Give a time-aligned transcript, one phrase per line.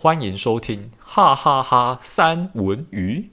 [0.00, 3.32] 欢迎收听哈哈哈三文鱼。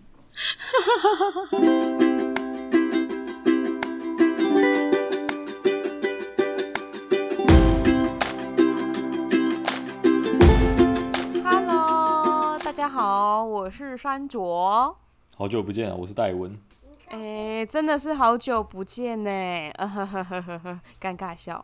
[11.44, 14.98] Hello，大家好，我是山卓。
[15.38, 16.60] 好久不见啊，我是戴文。
[17.10, 19.30] 哎，真的是好久不见呢，
[19.76, 21.64] 呃呵呵呵呵呵，尴尬笑。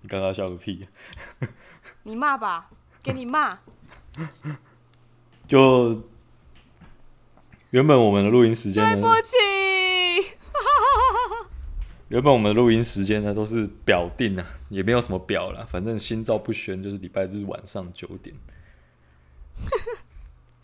[0.00, 0.88] 你尴尬笑个屁！
[2.04, 2.70] 你骂吧，
[3.02, 3.58] 给你骂。
[5.46, 6.02] 就
[7.70, 9.36] 原本我们的录音时间呢，对不起。
[12.08, 18.36] 原本我们的录音时间呢都是表定啊，也没有什么表了，反正心照不宣，就是礼拜日晚上九点。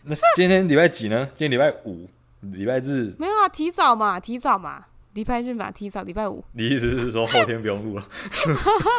[0.03, 1.25] 那今天礼拜几呢？
[1.33, 2.09] 今天礼拜五。
[2.41, 6.41] 礼拜日没有啊，提早嘛，提早嘛，礼拜日嘛，提早，礼拜五。
[6.53, 8.07] 你意思是说后天不用录了？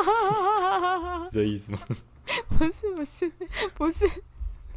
[1.33, 1.79] 这意思吗？
[2.59, 3.33] 不是不是
[3.75, 4.07] 不是，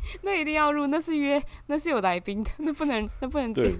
[0.21, 3.73] 那一定要入，那是约，那是有来宾的， 那不能，那不能这样。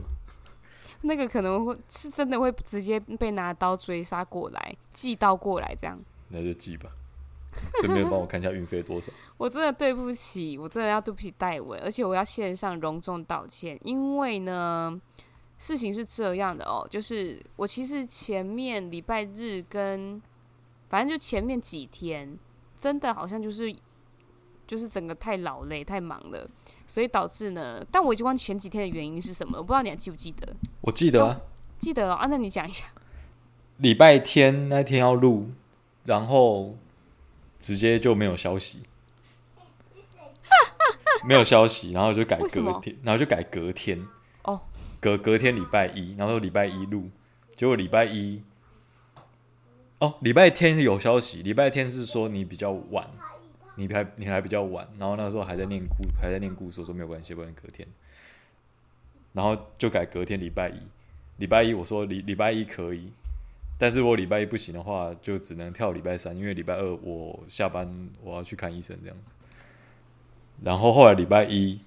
[1.06, 6.00] 那个可能会是真的会直接被拿刀追杀过来，寄刀过来这样。
[6.30, 6.90] 那就寄吧。
[7.82, 9.12] 顺便帮我看一下运费多少？
[9.38, 15.00] 我真的对不起，我真的要对不起戴维，而且我要线上隆重道歉，因为呢，
[15.60, 20.20] 事情是这样的哦，就是我其实前面礼拜日跟
[20.90, 22.40] 反正就前面几天，
[22.76, 23.72] 真的好像就是
[24.66, 26.50] 就是整个太劳累太忙了，
[26.88, 30.56] 所以导致呢，但我已经忘前几天的原因是什么，我不知道你还记不记得？
[30.82, 31.42] 我记得啊，哦、
[31.78, 32.86] 记得哦啊，那你讲一下。
[33.78, 35.50] 礼拜天那天要录，
[36.06, 36.76] 然后。
[37.60, 38.80] 直接就没有消息，
[41.26, 44.06] 没有消息，然后就改隔天，然后就改隔天，
[44.44, 44.60] 哦，
[45.00, 47.10] 隔隔天礼拜一，然后礼拜一录，
[47.56, 48.44] 结果礼拜一，
[50.00, 53.10] 哦，礼拜天是有消息，礼拜天是说你比较晚，
[53.76, 57.88] 你还你还比较晚，然后那时候还在念故还在念故事，我说没有关系，不能隔天，
[59.34, 60.80] 然后就改隔天礼拜一，
[61.38, 63.12] 礼拜一我说礼礼拜一可以。
[63.76, 69.34] 但是我礼拜一不行的话，就只能跳礼拜三，因为礼拜二我下班我要去看医生这样子。
[70.64, 71.82] 然后后来礼拜一，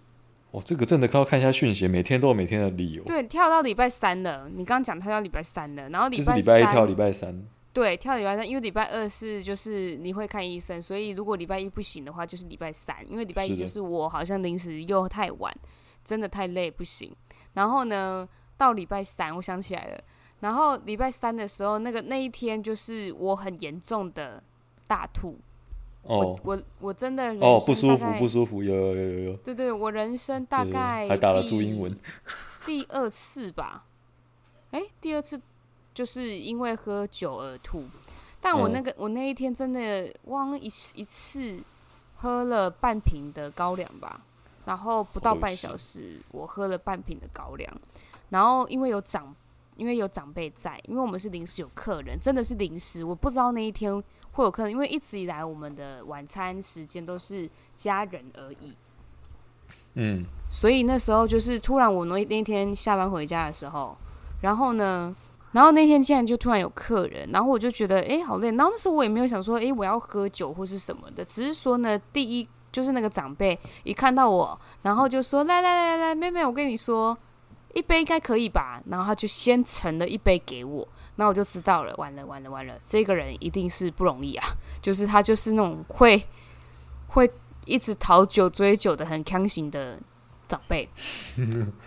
[0.51, 3.05] 哦，这个真的靠看一下讯息，每天都有每天的理由。
[3.05, 4.49] 对，跳到礼拜三了。
[4.49, 7.43] 你刚刚讲跳到礼拜三了，然后礼拜就是礼拜一跳礼拜三。
[7.77, 15.55] 对，跳礼拜三，因为礼拜二是就是你会看医生，所以如果礼拜一不行的话，就是礼拜三，因为礼拜一就是我好像临时又太晚，
[16.03, 17.15] 真的太累不行。
[17.53, 18.27] 然后呢，
[18.57, 20.01] 到礼拜三，我想起来了。
[20.41, 24.43] 然后礼拜三的时候，那个那一天就是我很严重的
[24.87, 25.39] 大吐，
[26.05, 31.95] 哦、我我我真的哦不舒服不舒服，有有有有，对对，我人生大概还打了注英文，
[32.65, 33.85] 第二次吧，
[34.71, 35.39] 哎，第二次
[35.97, 37.87] 就是因为喝酒而吐，
[38.39, 41.59] 但我那个、嗯、我那一天真的忘了一一次
[42.17, 44.21] 喝了半瓶的高粱吧，
[44.67, 47.73] 然后不到半小时我喝了半瓶的高粱，
[48.29, 49.35] 然后因为有长。
[49.79, 53.93] 因为有长辈在，因为我们是临时有客人，真的是临时，我不知道那一天
[54.33, 57.47] 会有客人，因为一直以来我们的晚餐时间都是
[57.77, 58.75] 家人而已。
[59.97, 63.95] 嗯，所以那时候就是突然我那那天下班回家的时候，
[64.41, 65.15] 然后呢，
[65.57, 77.17] 然后那天竟然就突然有客人，然后我就觉得哎好累，然后那时候我也没有想说哎我要喝酒或是什么的，只是说呢，第一就是那个长辈一看到我，然后就说来来来来妹妹，我跟你说。
[77.75, 84.47] 一杯应该可以吧，然后他就先盛了一杯给我，那我就知道了，完了完了完了，这个人一定是不容易啊，
[84.81, 86.27] 就是他就是那种会
[87.09, 87.31] 会
[87.67, 89.99] 一直讨酒追酒的很强行的
[90.49, 90.89] 长辈。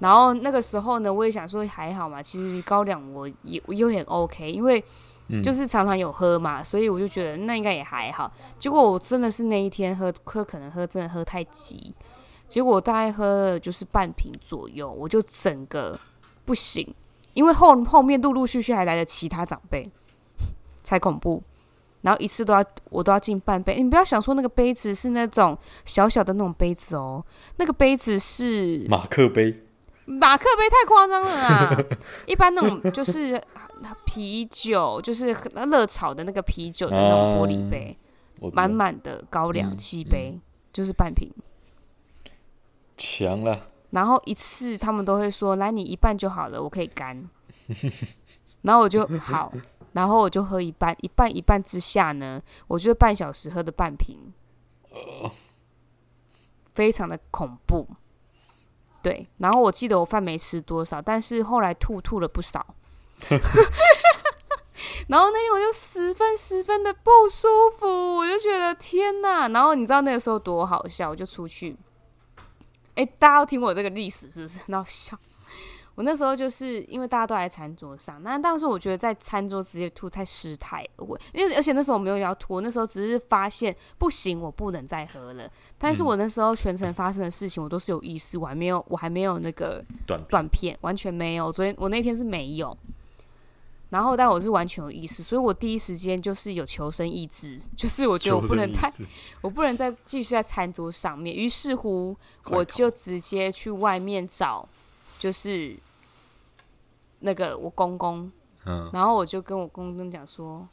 [0.00, 4.82] 然后那个时候呢，我也想说还好嘛，其实高粱我也我又很 OK，因为
[5.42, 8.32] 就是常常有喝嘛，所以我就觉得那应该也还好。
[8.58, 11.94] 结果我真的是那一天喝喝可能喝真的喝太急。
[12.46, 15.98] 结果我大概喝了就是半瓶左右，我就整个
[16.46, 16.94] 不行，
[17.34, 19.90] 因为后后面陆陆续续还来了其他长辈，
[20.82, 21.42] 才恐怖。
[22.00, 27.22] 然后一次都要我都要敬半杯，你不要想说那个杯子是那种小小的那种杯子哦，
[27.56, 29.64] 那个杯子是马克杯，
[30.10, 31.76] 马克杯太夸张了啊！
[32.26, 33.40] 一般那种就是
[34.06, 35.36] 啤酒，就是
[35.70, 37.96] 热炒的那个啤酒的那种玻璃杯，
[38.54, 41.30] 满满的高粱七杯，嗯嗯、就是半瓶。
[42.96, 47.28] 强了，然后一次他们都会说：“来，你一半就好了，我可以干。
[48.62, 49.52] ”然后我就好，
[49.92, 54.32] 然后我就喝一半，一半一半之下呢，我就半小时喝的半瓶，
[56.74, 57.86] 非常的恐怖。
[59.02, 62.74] 对，然后我记得我饭没吃多少，但是后来吐吐了不少。
[65.08, 67.48] 然后那天我就十分十分的不舒
[67.78, 67.86] 服，
[68.18, 69.48] 我就觉得天哪！
[69.48, 71.76] 然后你知道那个时候多好笑，我就出去。
[72.94, 75.18] 哎，大家要听我这个历史是不是 很好笑？
[75.98, 85.50] 我那时候就是因为大家都在餐桌上，那当时我觉得在餐桌直接吐太失态了，我因为而且那时候我没有要吐，那时候只是发现不行，我不能再喝了。
[85.76, 91.50] 但是我那时候全程发生的事情，我都是有意识，我还没有，我还没有那个断断片，完全没有。
[91.50, 92.78] 昨天我那天是没有，
[93.90, 98.88] 然后但我是完全有意识，所以我第一时间就是有求生意志，就是我觉得我不能再，
[99.40, 101.34] 我不能再继续在餐桌上面。
[101.34, 104.68] 于是乎，我就直接去外面找，
[105.18, 105.76] 就是。
[107.20, 108.30] 那个我公公，
[108.64, 110.68] 嗯，然后我就跟我公公讲说：“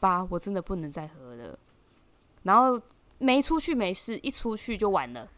[0.00, 1.58] 爸，我真的不能再喝了。”
[2.42, 2.80] 然后
[3.18, 5.28] 没出去没事，一出去就完了。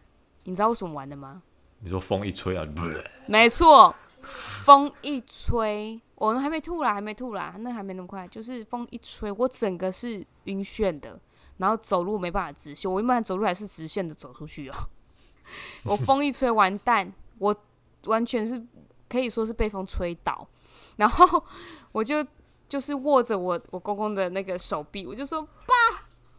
[0.45, 1.43] 你知道为什么完的吗？
[1.81, 2.67] 你说风一吹啊，
[3.27, 8.27] 没错，风一吹，我还没吐啦，还没吐啦，那还没那么快。
[8.29, 11.21] 就是风一吹，我整个是晕眩的，
[11.59, 12.91] 然后走路没办法直线。
[12.91, 14.75] 我一般走路还是直线的走出去哦。
[15.85, 17.55] 我风一吹完蛋，我
[18.06, 18.65] 完全是。
[19.08, 20.46] 可以说是被风吹倒，
[20.96, 21.43] 然后
[21.93, 22.25] 我就
[22.69, 25.75] 就是握着我我公公的那个手臂，我就说：“爸，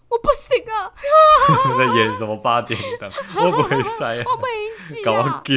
[0.10, 0.94] 我不行啊！
[1.78, 3.10] ”在演什么八点档？
[3.36, 4.24] 我不会塞啊！
[4.26, 4.48] 我没
[4.86, 5.04] 气啊！
[5.04, 5.50] 搞！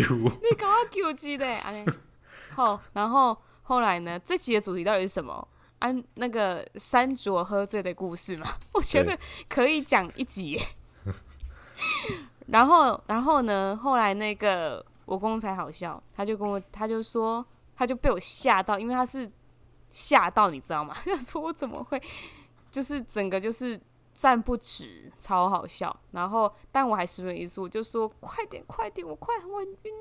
[0.42, 1.46] 你搞我救急的！
[2.54, 4.18] 好，然后后来呢？
[4.24, 5.46] 这集的主题到底是什么？
[5.80, 8.46] 安、啊、那个山卓喝醉的故事嘛？
[8.72, 9.18] 我觉得
[9.48, 10.60] 可以讲一集。
[12.48, 13.78] 然后，然后呢？
[13.82, 14.84] 后来那个。
[15.12, 17.44] 我公公才好笑，他就跟我，他就说，
[17.76, 19.30] 他就被我吓到，因为他是
[19.90, 20.96] 吓到，你知道吗？
[21.04, 22.00] 他说我怎么会，
[22.70, 23.78] 就是整个就是
[24.14, 25.94] 站不直，超好笑。
[26.12, 29.92] 然后，但我还十分意思，我就说快点，快点，我快我晕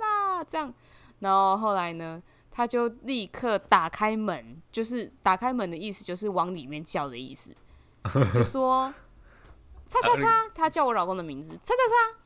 [0.00, 0.70] 啦，这样。
[1.20, 7.56] 然后后来呢，他就立刻打开门，就是打开门的意思，就是往里面叫的意思，
[8.34, 8.92] 就说
[9.88, 12.18] 叉叉叉，他叫我老公的名字，叉叉叉。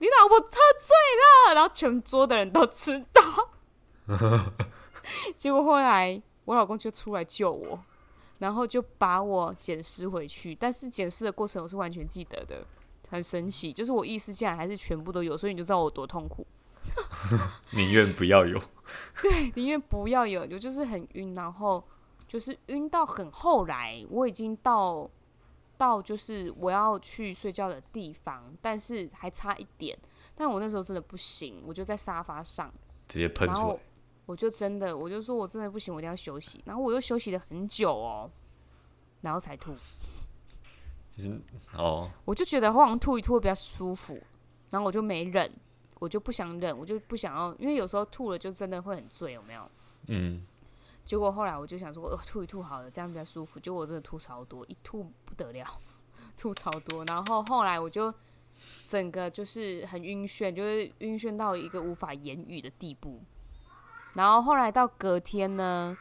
[0.00, 0.94] 你老婆喝醉
[1.48, 3.50] 了，然后全桌的人都知道。
[5.36, 7.82] 结果后来我老公就出来救我，
[8.38, 10.54] 然后就把我捡尸回去。
[10.54, 12.64] 但是捡尸的过程我是完全记得的，
[13.10, 13.72] 很神奇。
[13.72, 16.46] 就是我意识竟然还是全部都有，所以你就知道我多痛苦。
[17.72, 18.60] 宁愿不要有。
[19.20, 21.82] 对，宁愿不要有，我就是很晕，然后
[22.26, 25.10] 就是晕到很后来，我已经到。
[25.78, 29.96] 到就是我要去睡觉的地方，但是还差一点。
[30.34, 32.70] 但我那时候真的不行，我就在沙发上
[33.06, 33.58] 直接喷出来。
[33.58, 33.80] 然后
[34.26, 36.60] 我就真的，我就说我真的不行，我一定要休息。
[36.66, 38.30] 然后我又休息了很久哦，
[39.22, 39.74] 然后才吐。
[41.76, 44.20] 哦，我就觉得好像吐一吐会比较舒服，
[44.70, 45.50] 然后我就没忍，
[45.98, 49.70] 我就不想忍，我就不想要，因为有时候吐了就真的会很醉，有没有？
[50.08, 50.44] 嗯。
[51.08, 53.58] 结果后来我就想说，呃，吐一吐好了，这样比较舒服。
[53.58, 55.66] 结果我真的吐超多，一吐不得了，
[56.36, 57.02] 吐超多。
[57.06, 58.12] 然后后来我就
[58.84, 63.22] 整个就是很晕眩，就是晕眩到一个无法言语的地步。
[64.12, 65.96] 然后后来到隔天呢，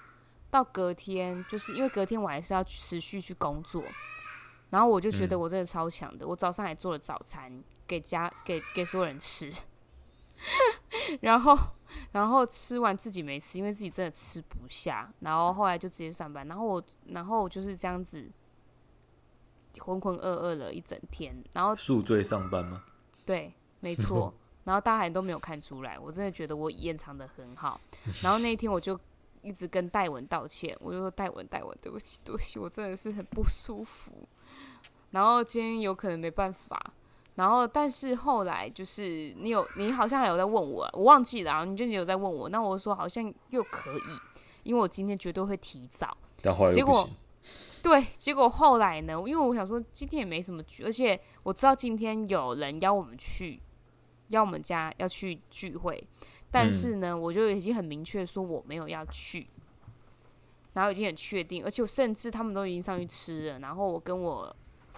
[0.52, 3.82] 到隔天就是因为隔天我还是要持续去工作，
[4.72, 6.28] 然后我就觉得我真的超强的。
[6.28, 9.50] 我早上还做了早餐给家给给所有人吃，
[11.22, 11.58] 然后。
[12.12, 15.12] 然后吃完自己没吃，因为自己真的吃不下。
[15.22, 16.46] 然后后来就直接上班。
[16.48, 18.30] 然后我，然后我就是这样子
[19.80, 21.36] 浑浑噩噩了一整天。
[21.54, 22.84] 然后宿醉上班吗？
[23.26, 24.34] 对，没错。
[24.66, 27.80] 然后大家还都没有看出来，我真的觉得我掩藏的很好。
[28.22, 29.00] 然后那一天我就
[29.42, 34.28] 一直跟戴文道歉，我就说戴文，戴文，对不起，对不起，我真的是很不舒服。
[35.12, 36.94] 然后今天有可能没办法。
[37.38, 44.02] 然后，但是后来就是你有，你好像还有在问我，我忘记了，然后你就你有在问我，那我说好像又可以，
[44.64, 46.18] 因为我今天绝对会提早。
[46.72, 47.08] 结果，
[47.84, 49.14] 对，结果后来呢？
[49.28, 53.62] 因为我想说今天也没什么聚，而且我知道今天有人邀我们去，
[54.30, 56.04] 邀我们家要去聚会，
[56.50, 59.46] 但是呢，嗯、我就已经很明确说我没有要去，
[60.74, 64.56] 然后已经很确定，而且我甚至他们都已经上去吃了，然后我跟我。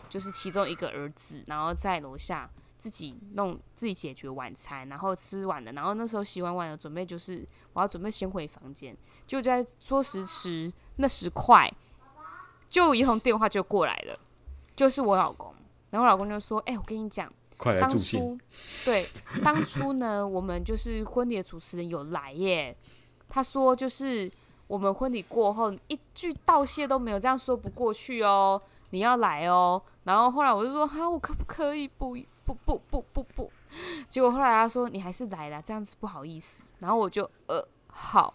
[0.09, 8.97] 就是其中一个儿子，然后在楼下自己弄自己解决晚餐，然后吃完了，然后那时候洗完碗了，准备就是我要准备先回房间，
[9.27, 11.71] 就在说时迟那时快，
[12.67, 14.19] 就一通电话就过来了，
[14.75, 15.53] 就是我老公，
[15.91, 17.31] 然后我老公就说：“哎、欸，我跟你讲，
[17.79, 18.37] 当初
[18.85, 19.05] 对
[19.43, 22.75] 当初呢，我们就是婚礼的主持人有来耶，
[23.27, 24.31] 他说就是
[24.67, 28.61] 我们婚礼过后一句道谢都没有，这样说不过去哦。”
[28.91, 33.51] 你要来哦，然后后来我就说哈，我可不可以不不不不不不？
[34.10, 36.67] 结果后来他说你还是来了，这样子不好意思。
[36.79, 38.34] 然后我就呃好，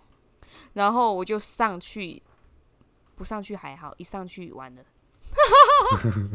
[0.75, 2.23] 然后我就上去
[3.17, 4.83] 不上去还好，一上去完了。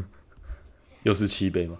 [1.04, 1.78] 又是七杯吗？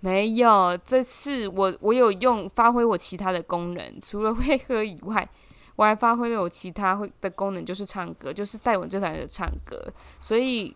[0.00, 5.28] 没有，这次我我有用发挥我其他的功能，除了会喝以外，
[5.76, 10.74] 我还发挥了我其他会的功能，就是唱歌，就是戴文最讨厌的唱歌，所以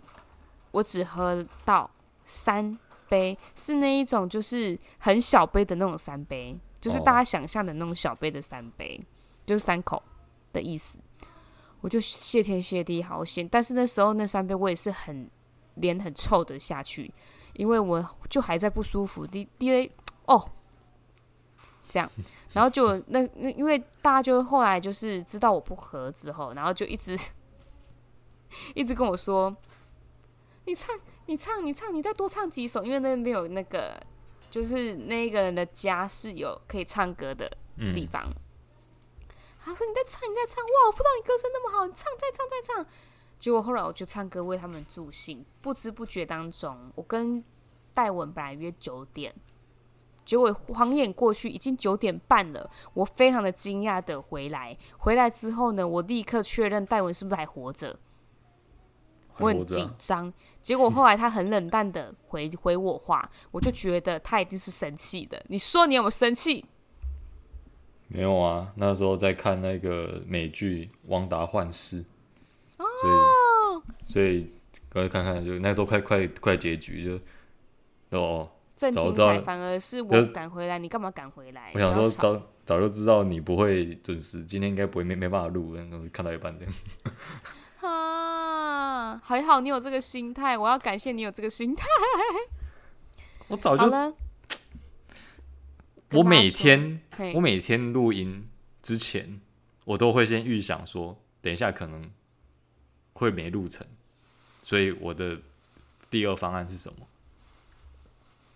[0.74, 1.88] 我只喝到
[2.24, 2.78] 三
[3.08, 9.04] 杯，是那一种就是很小杯的那种三杯，就是大家想象的那种小杯的三杯，哦、
[9.46, 10.02] 就是三口
[10.52, 10.98] 的意思。
[11.80, 15.30] 我就谢天谢地好险，但是那时候那三杯我也是很
[15.76, 17.12] 脸很臭的下去。
[17.54, 19.88] 因为我就还在不舒服，第第一
[20.24, 20.50] 哦，
[21.88, 22.10] 这样，
[22.52, 27.16] 然后就 那因为大家就后来就是知道我不喝之后，然后就一直
[28.74, 29.56] 一直跟我说，
[30.64, 34.00] 你唱你唱你唱，你再多唱几首，因为那边有那个
[34.50, 37.50] 就是那个人的家是有可以唱歌的
[37.94, 38.24] 地方。
[38.26, 38.34] 嗯、
[39.62, 42.86] 他说你在唱你在唱，哇，我不知道你歌声那么好，你唱再唱再唱。
[43.38, 47.44] 结果后来我就唱歌为他们助兴，不知不觉当中，我跟
[47.92, 49.34] 戴文本来约九点，
[50.24, 52.70] 结果晃眼过去已经九点半了。
[52.94, 57.98] 我非常的惊讶的回来，回来之后呢，我立刻确认戴文是不是还活着，
[59.38, 60.32] 我很紧张。
[60.60, 65.44] 结果后来他很冷淡的回 回我话，我就觉得他一定是生气的。
[65.48, 66.64] 你说你有没有生气？
[68.08, 72.02] 没有啊，那时候在看那个美剧《汪达幻视》。
[72.78, 74.50] 哦，所以
[74.88, 77.18] 刚才看看，就那时候快快快结局
[78.10, 81.72] 就哦，正精彩，反而是我赶回来，你干嘛赶回来？
[81.74, 86.74] 我想说早早就知道你不会准时，今天应该不会没没办法录，然后看到一半这样。
[87.86, 91.84] 啊，还好你有这个心态，我要感谢你有这个心态。
[93.48, 94.16] 我早就，
[96.12, 97.00] 我每天
[97.34, 98.48] 我每天录音
[98.82, 99.40] 之前，
[99.84, 102.10] 我都会先预想说，等一下可能。
[103.16, 103.86] 会没录成，
[104.64, 105.38] 所以我的
[106.10, 107.06] 第二方案是什么？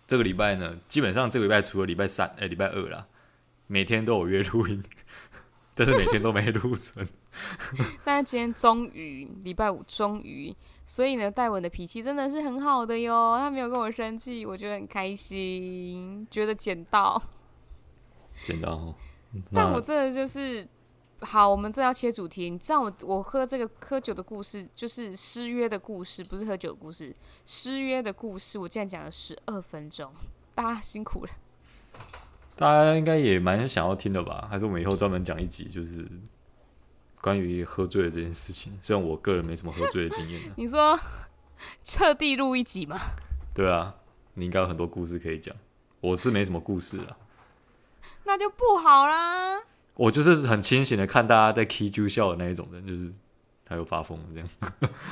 [0.05, 3.07] 这个礼拜呢，基本上这个礼拜除了礼拜三、哎、欸，礼拜二啦，
[3.67, 4.83] 每天都有约录音，
[5.73, 7.07] 但是每天都没录成。
[8.03, 10.55] 但是今天终于礼拜五，终于，
[10.85, 17.21] 所以呢，戴文的脾气真的是很好的哟，他没有跟我生气，我觉得很开心，觉得捡到，
[18.45, 18.95] 捡到。
[19.53, 20.67] 但我真的就是。
[21.21, 22.49] 好，我们这要切主题。
[22.49, 27.13] 你知道我我喝这个喝酒的故事，就是失约的故事，不是喝酒的故事。
[27.45, 30.09] 失约的故事，我竟然讲了十二分钟，
[30.55, 31.31] 大家辛苦了。
[32.55, 34.47] 大家应该也蛮想要听的吧？
[34.49, 36.09] 还是我们以后专门讲一集，就是
[37.21, 38.77] 关于喝醉的这件事情。
[38.81, 40.41] 虽然我个人没什么喝醉的经验。
[40.57, 40.99] 你说
[41.85, 42.99] 特地录一集吗？
[43.53, 43.95] 对啊，
[44.35, 45.55] 你应该有很多故事可以讲。
[46.01, 47.17] 我是没什么故事啊。
[48.23, 49.61] 那就不好啦。
[49.95, 53.11] 我就是很清醒的看大家在 K 就笑的那一种人，就是
[53.65, 54.49] 他又发疯了这样。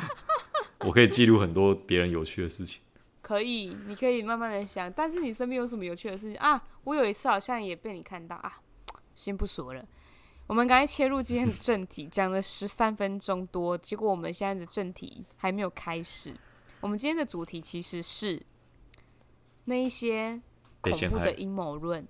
[0.85, 2.79] 我可以记录很多别人有趣的事情。
[3.21, 4.89] 可以，你可以慢慢的想。
[4.93, 6.63] 但是你身边有什么有趣的事情啊？
[6.85, 8.61] 我有一次好像也被你看到啊。
[9.13, 9.83] 先不说了，
[10.47, 16.33] 我们刚才切入今天的正题，讲了十三分钟多，结果我们现在的正题还没有开始。
[16.79, 18.41] 我们今天的主题其实是
[19.65, 20.41] 那一些
[20.79, 22.07] 恐怖的阴谋论。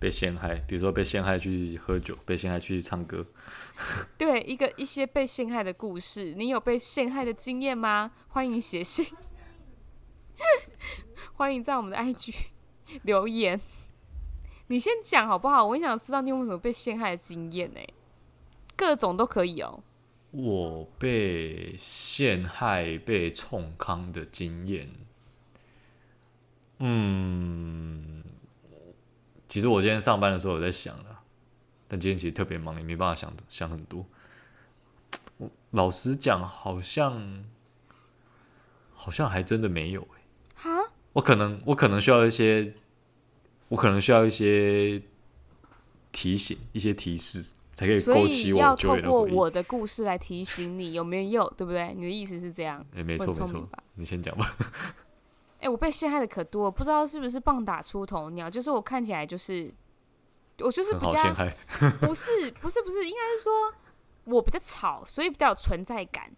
[0.00, 3.24] 被陷害，比如说被陷害去喝酒，被陷害去唱歌。
[4.18, 8.10] 对，一个一些被陷害的故事，你有被陷害的经验吗？
[8.26, 9.06] 欢迎写信，
[11.34, 12.34] 欢迎在我们的 IG
[13.02, 13.60] 留言。
[14.68, 15.66] 你先讲好不好？
[15.66, 17.80] 我很想知道你有没有什么被陷害的经验呢？
[18.76, 19.82] 各种都可以哦。
[20.30, 24.90] 我被陷害、被冲康的经验，
[26.78, 28.22] 嗯。
[29.48, 31.20] 其实我今天上班的时候有在想了，
[31.86, 34.04] 但今天其实特别忙，也没办法想想很多。
[35.70, 37.44] 老实讲，好像
[38.92, 40.22] 好像还真的没有哎。
[40.56, 40.70] 哈？
[41.12, 42.74] 我可能我可能需要一些，
[43.74, 45.02] 我可能需要一些
[46.12, 48.60] 提醒，一些提示，才可以勾起我。
[48.60, 51.92] 要透过我的故事来提醒你有没有，对不对？
[51.92, 52.86] 你的意思是这样？
[52.94, 54.56] 哎，没错没错，你先讲吧。
[55.58, 58.48] 哎、欸，我被陷害的可多，不知道是不是棒打出头鸟。
[58.48, 59.74] 就是我看起来就是，
[60.60, 61.20] 我就是比较
[62.00, 63.52] 不是不是不是，应该是说
[64.26, 66.30] 我比较吵，所以比较有存在感，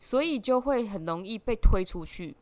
[0.00, 2.34] 所以就会很容易被推出去，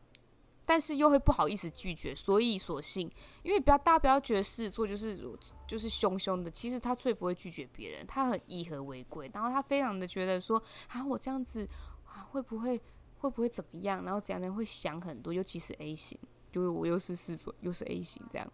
[0.69, 3.09] 但是又会不好意思拒绝，所以索性，
[3.41, 5.19] 因为不要大家不要觉得狮子座就是
[5.67, 11.67] 就是凶凶的，其实他最不会拒绝别人，他很以和为贵，然后他非常的觉得说啊，我这样子
[12.05, 12.79] 啊会不会？
[13.21, 14.01] 会不会怎么样？
[14.05, 14.49] 然后怎样呢？
[14.49, 16.17] 会想很多，尤其是 A 型，
[16.53, 18.49] 就是我又是狮子座，又是 A 型这样，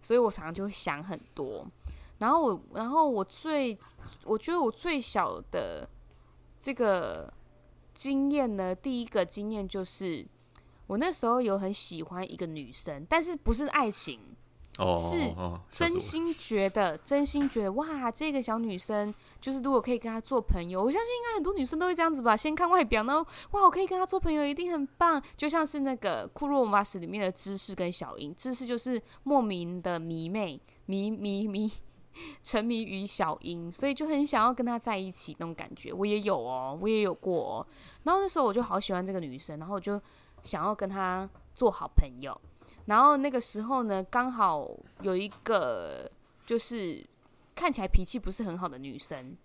[0.00, 1.66] 所以我常常就会想很多。
[2.18, 3.76] 然后我，然后我最，
[4.22, 5.90] 我觉得我最小的
[6.56, 7.34] 这个
[7.94, 10.24] 经验呢，第一个经验就是
[10.86, 14.20] 我那时候有很喜欢一个女生，但是不是爱情。
[14.78, 15.34] 哦，是
[15.70, 22.36] 真心觉得，真心觉得哇，这个小女生就是如果可以跟她做朋友，我相信应该很多女生都会这样子吧。
[22.36, 25.22] 先看外表然后，哇，我可以跟她做朋友，一定很棒。
[25.34, 31.72] 就像是那个库洛魔法使里面的芝士跟小樱，芝士就是莫名的迷妹，迷迷迷，
[32.42, 35.90] 沉迷于小樱，所以就很想要跟她在一起那种感觉。
[35.90, 37.66] 我也有哦，我也有过哦。
[38.02, 39.98] 然后那时候我就好喜欢这个女生，然后我就
[40.42, 42.38] 想要跟他做好朋友。
[42.86, 44.68] 然后那个时候呢，刚好
[45.02, 46.10] 有一个
[46.44, 47.04] 就是
[47.54, 49.36] 看起来脾气不是很好的女生。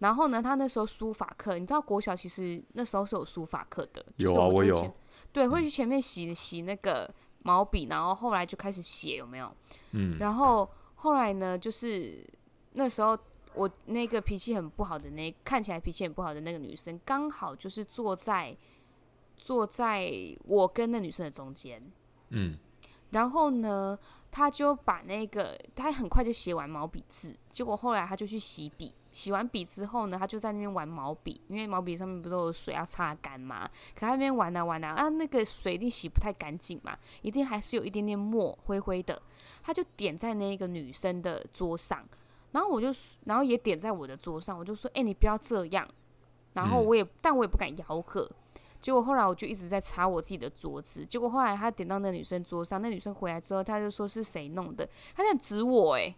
[0.00, 4.04] 然后呢，她那时候书法课，你知道国小其实那时候是有书法课的。
[4.16, 4.94] 有啊，我，我有。
[5.32, 9.50] 对，会去前面洗洗那个毛笔，然后后来就开始写，有没有？
[9.92, 10.16] 嗯。
[10.18, 12.24] 然后后来呢，就是
[12.72, 13.18] 那时候
[13.54, 18.54] 我那个脾气很不好的那看起来脾气很不好的那个女生，刚好就是坐在
[19.44, 20.10] 坐在
[20.46, 21.80] 我跟那女生的中间。
[22.30, 22.56] 嗯。
[23.10, 23.96] 然后呢，
[24.32, 27.32] 他就把那个，他很快就写完毛笔字。
[27.50, 33.70] 结果后来他就去洗笔，洗完笔之后呢，他就在那边玩毛笔，因为毛笔上面不都有水要擦干嘛？
[33.94, 39.22] 可他那边玩啊玩啊，啊，那个水一定洗不太干净嘛，一定还是有一点点墨灰灰的。
[39.62, 42.04] 他就点在那个女生的桌上，
[42.50, 42.88] 然后我就，
[43.26, 45.88] 然后也点在我的桌上，我就说：“哎，你不要这样。”
[46.54, 48.28] 然后我也，嗯、但我也不敢吆喝。
[48.84, 51.06] 结果后来我就一直在擦我自己的桌子。
[51.06, 54.86] 结果后来他点到那女生桌上，那女生回来之后，他就说是谁弄的？
[55.16, 56.14] 他在指我哎，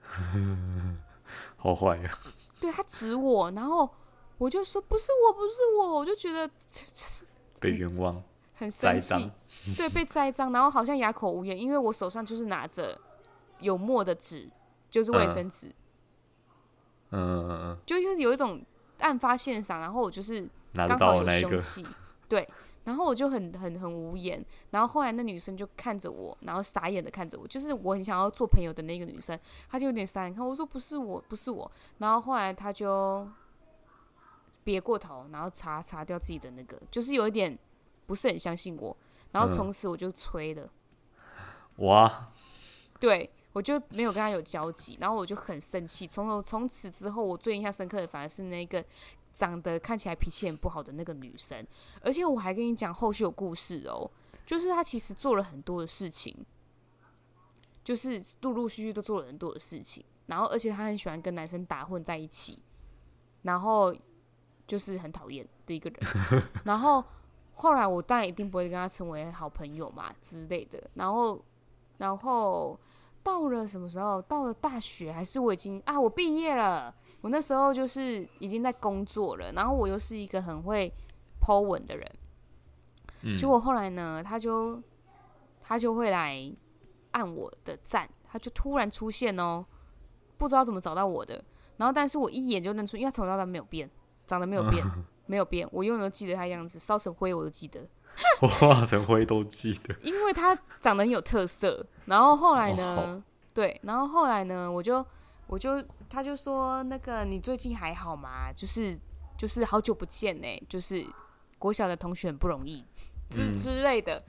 [1.58, 2.10] 好坏呀！
[2.58, 3.86] 对，他指我，然后
[4.38, 7.26] 我就说不是我，不是我，我就觉得 就是
[7.58, 8.22] 被冤枉，
[8.54, 9.30] 很生气。
[9.76, 12.98] 对，被栽赃，然后好像哑口无言，因为我手上就是拿着
[13.58, 14.48] 有墨的纸，
[14.90, 15.66] 就是卫生纸。
[17.10, 18.64] 嗯嗯嗯嗯，就就是有一种
[19.00, 20.48] 案发现场，然后我就是。
[20.72, 21.84] 刚好有凶器，
[22.28, 22.48] 对，
[22.84, 33.28] 然后我就很很很无言，然后后来那女生就看着我，然后傻眼的看着我，就是我很想要做朋友的那个女生，她就有点傻眼看我说不是我，不是我，然后后来她就
[34.62, 37.58] 别过头，然后擦擦掉自己的那个，就是有一点
[38.06, 38.96] 不是很相信我，
[39.32, 40.70] 然后从此我就吹了，
[41.76, 42.28] 哇，
[43.00, 48.84] 对，我就没有跟她有交集，然后我就很生气，从从此之后，我最印象深刻的反而是那个。
[49.40, 51.66] 长得看起来脾气很不好的那个女生，
[52.02, 54.10] 而且我还跟你讲后续有故事哦，
[54.44, 56.36] 就是她其实做了很多的事情，
[57.82, 62.62] 就是陆陆续续都做了很多的事情，然后而且她很喜欢跟男生打混在一起，
[63.44, 63.96] 然后
[64.66, 67.02] 就是很讨厌的一个人， 然后
[67.54, 71.42] 后来我当然一定不会跟她成为好朋友嘛之类的，然后
[71.96, 72.78] 然后
[73.22, 74.20] 到了什么时候？
[74.20, 76.94] 到了大学还是我已经啊，我毕业了。
[77.22, 80.90] 我那时候就是已经在工作了，然后我又是一个很会
[81.38, 82.10] po 文的人，
[83.22, 84.82] 嗯，结果后来呢，他就
[85.60, 86.50] 他就会来
[87.10, 89.66] 按我的赞，他就突然出现哦，
[90.38, 91.44] 不知道怎么找到我的，
[91.76, 93.90] 然后但是我一眼就认出，因为他从头到大没有变，
[94.26, 94.82] 长得没有变，
[95.26, 97.86] 没有变，我永远都记得他样子，烧成灰我都记得，
[98.40, 105.04] 我化成灰都记得，因为他长得很有特色，然后后来呢，对，然后后来呢，我就
[105.46, 105.84] 我就。
[106.10, 108.52] 他就说：“那个，你最近还好吗？
[108.52, 108.98] 就是
[109.38, 111.06] 就是好久不见呢、欸，就是
[111.56, 112.84] 国小的同学很不容易
[113.30, 114.22] 之之类的。”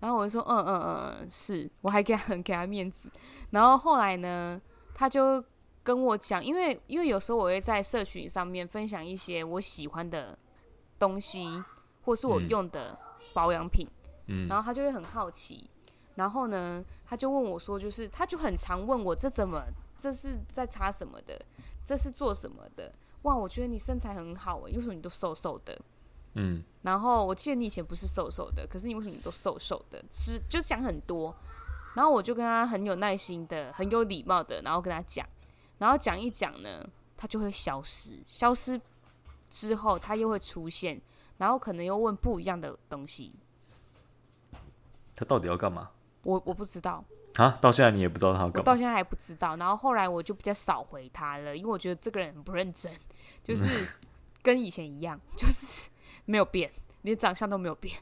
[0.00, 0.80] 然后我就说：“嗯嗯
[1.20, 3.10] 嗯，是。”我还给他很 给他面子。
[3.50, 4.60] 然后后来呢，
[4.94, 5.44] 他就
[5.82, 10.36] 跟我讲，因为因为有时候我会在社群上面分享一些我喜欢的
[10.98, 11.62] 东西，
[12.02, 12.98] 或是我用的
[13.34, 13.86] 保养品。
[14.26, 14.48] 嗯。
[14.48, 15.68] 然后他就会很好奇，
[16.14, 19.62] 然后呢，他就问我说：“就是他就很常问我这怎么？”
[19.98, 21.40] 这是在擦什么的？
[21.84, 22.92] 这是做什么的？
[23.22, 25.78] 哇，我觉得你身材很好诶，为什么你都瘦瘦的？
[26.34, 30.04] 嗯，然后我记得你以前不是瘦瘦的，可是你为什么你都瘦瘦的？
[30.10, 31.34] 是就讲很多，
[31.94, 35.26] 然后我就跟他很有耐心的、很有礼貌的，然后跟他讲，
[35.78, 38.80] 然后讲一讲呢，他就会消失，消失
[39.50, 41.00] 之后他又会出现，
[41.38, 43.32] 然后可能又问不一样的东西。
[45.14, 45.90] 他到底要干嘛？
[46.22, 47.02] 我我不知道。
[47.36, 48.60] 啊，到现在你也不知道他要干嘛？
[48.60, 49.56] 我到现在还不知道。
[49.56, 52.90] 然后后来我就比较少回他了，因为我觉得这个人很不认真，
[53.44, 53.86] 就是
[54.42, 55.90] 跟以前一样， 就是
[56.24, 56.70] 没有变，
[57.02, 57.94] 连长相都没有变。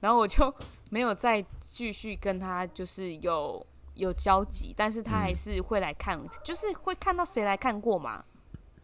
[0.00, 0.54] 然后我就
[0.90, 8.24] 没有再继续跟他就是有有交集，但是他还是会来看，嗯、就是会看到谁来看过嘛？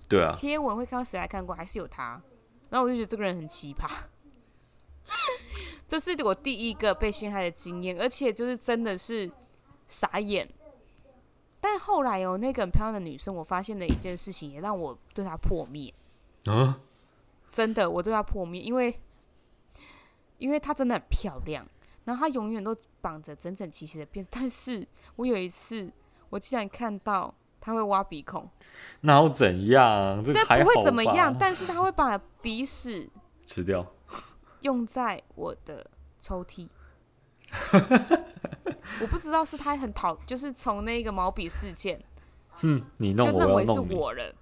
[0.07, 2.21] 对啊，贴文会看到谁来看过，还是有他。
[2.69, 3.89] 然后我就觉得这个人很奇葩，
[5.89, 9.31] 这是我第一个被陷害的经验，而且就是真的是。
[9.95, 10.49] 傻眼，
[11.61, 15.95] 但后来哦，那个很漂亮的女生，我发现了一件事情，也让我对她破灭。
[16.47, 16.81] 啊？
[17.53, 18.99] 真的，我对她破灭，因为
[20.39, 21.65] 因为她真的很漂亮，
[22.07, 24.29] 然后她永远都绑着整整齐齐的辫子。
[24.33, 25.93] 但是我有一次，
[26.31, 28.51] 我竟然看到她会挖鼻孔，
[29.03, 30.25] 那又怎样？
[30.25, 30.35] 这？
[30.35, 33.09] 不会怎么样，但是她会把鼻屎
[33.47, 33.87] 吃掉，
[34.63, 36.67] 用在我的抽屉。
[39.01, 42.03] 我不知道是他很讨，就是从那个毛笔事件，
[42.63, 44.35] 嗯，你弄我，就认为是我了。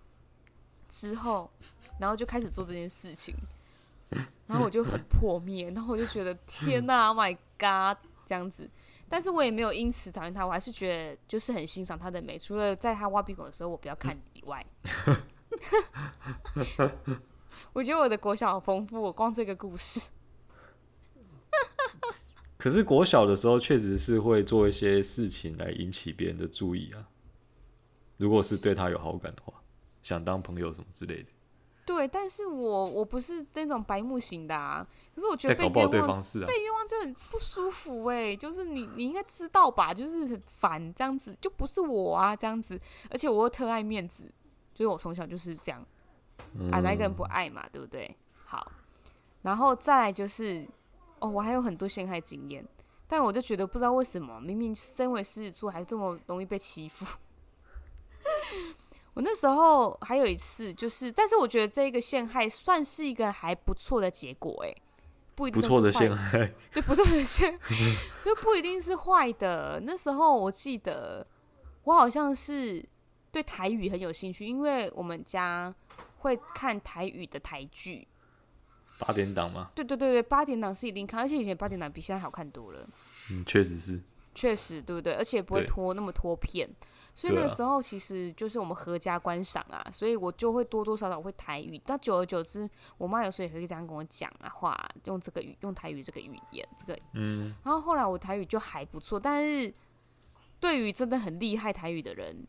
[0.88, 1.51] 之后。
[1.98, 3.37] 然后就开始做这件事情，
[4.48, 7.96] 然后我就很破灭，然后我就觉得天哪，Oh my God，
[8.27, 8.68] 这样子。
[9.09, 12.37] 但是我也没有因此讨厌他，我还是觉得就是很欣赏他的美。
[12.37, 14.66] 除了在他挖鼻孔的时候我不要看以外，
[17.72, 20.11] 我觉得我的国小好丰富，我光这个故事。
[22.62, 27.09] 可是国小的时候确实是会做一些事情来引起别人的注意啊。
[28.18, 29.53] 如果是对他有好感的话，
[30.01, 31.29] 想当朋友什么之类的。
[31.85, 34.87] 对，但是我我不是那种白目型的啊。
[35.12, 38.37] 可是我觉得被冤枉，啊、被冤枉就很不舒服哎、欸。
[38.37, 39.92] 就是你你应该知道吧？
[39.92, 42.81] 就是很烦这样子，就不是我啊这样子。
[43.11, 44.33] 而且我又特爱面子，
[44.72, 45.85] 所以我从小就是这样。
[46.55, 47.68] 嗯、啊，哪个人不爱嘛？
[47.72, 48.16] 对不对？
[48.44, 48.70] 好，
[49.42, 50.64] 然后再来就是
[51.23, 52.67] 哦，我还有很多陷害经验，
[53.07, 57.07] 但我就觉得不知道为什么，明明身为狮子座还这么容易被欺负。
[59.15, 64.75] 我那时候还有一次，就是，但是我觉得这个陷害算是一个还不错的结果，哎，
[65.37, 67.59] 不一定是坏的，不错的陷害， 对，不错的陷，
[68.25, 69.81] 就不一定是坏的。
[69.85, 71.25] 那时候我记得，
[71.85, 72.85] 我好像是
[73.31, 75.73] 对台语很有兴趣，因为我们家
[76.19, 78.09] 会看台语的台剧，
[79.07, 79.71] 八点档吗？
[79.75, 82.88] 对对对对，八点档是一定看，而且以前八点档比现在好看多了。
[83.31, 84.01] 嗯，确实是，
[84.35, 85.15] 确实对不对？
[85.15, 86.69] 而且不会拖那么拖片。
[87.15, 91.79] 所以那个时候其实就是我们合家观赏啊，所以我就会多多少少会台语。
[91.85, 97.55] 但久而久之，我妈有时候也会这样跟我讲啊话，用这个语用台语这个语言，这个嗯。
[97.65, 99.75] 然后后来我台语就还不错，但是
[100.59, 102.47] 对于真的很厉害台语的人，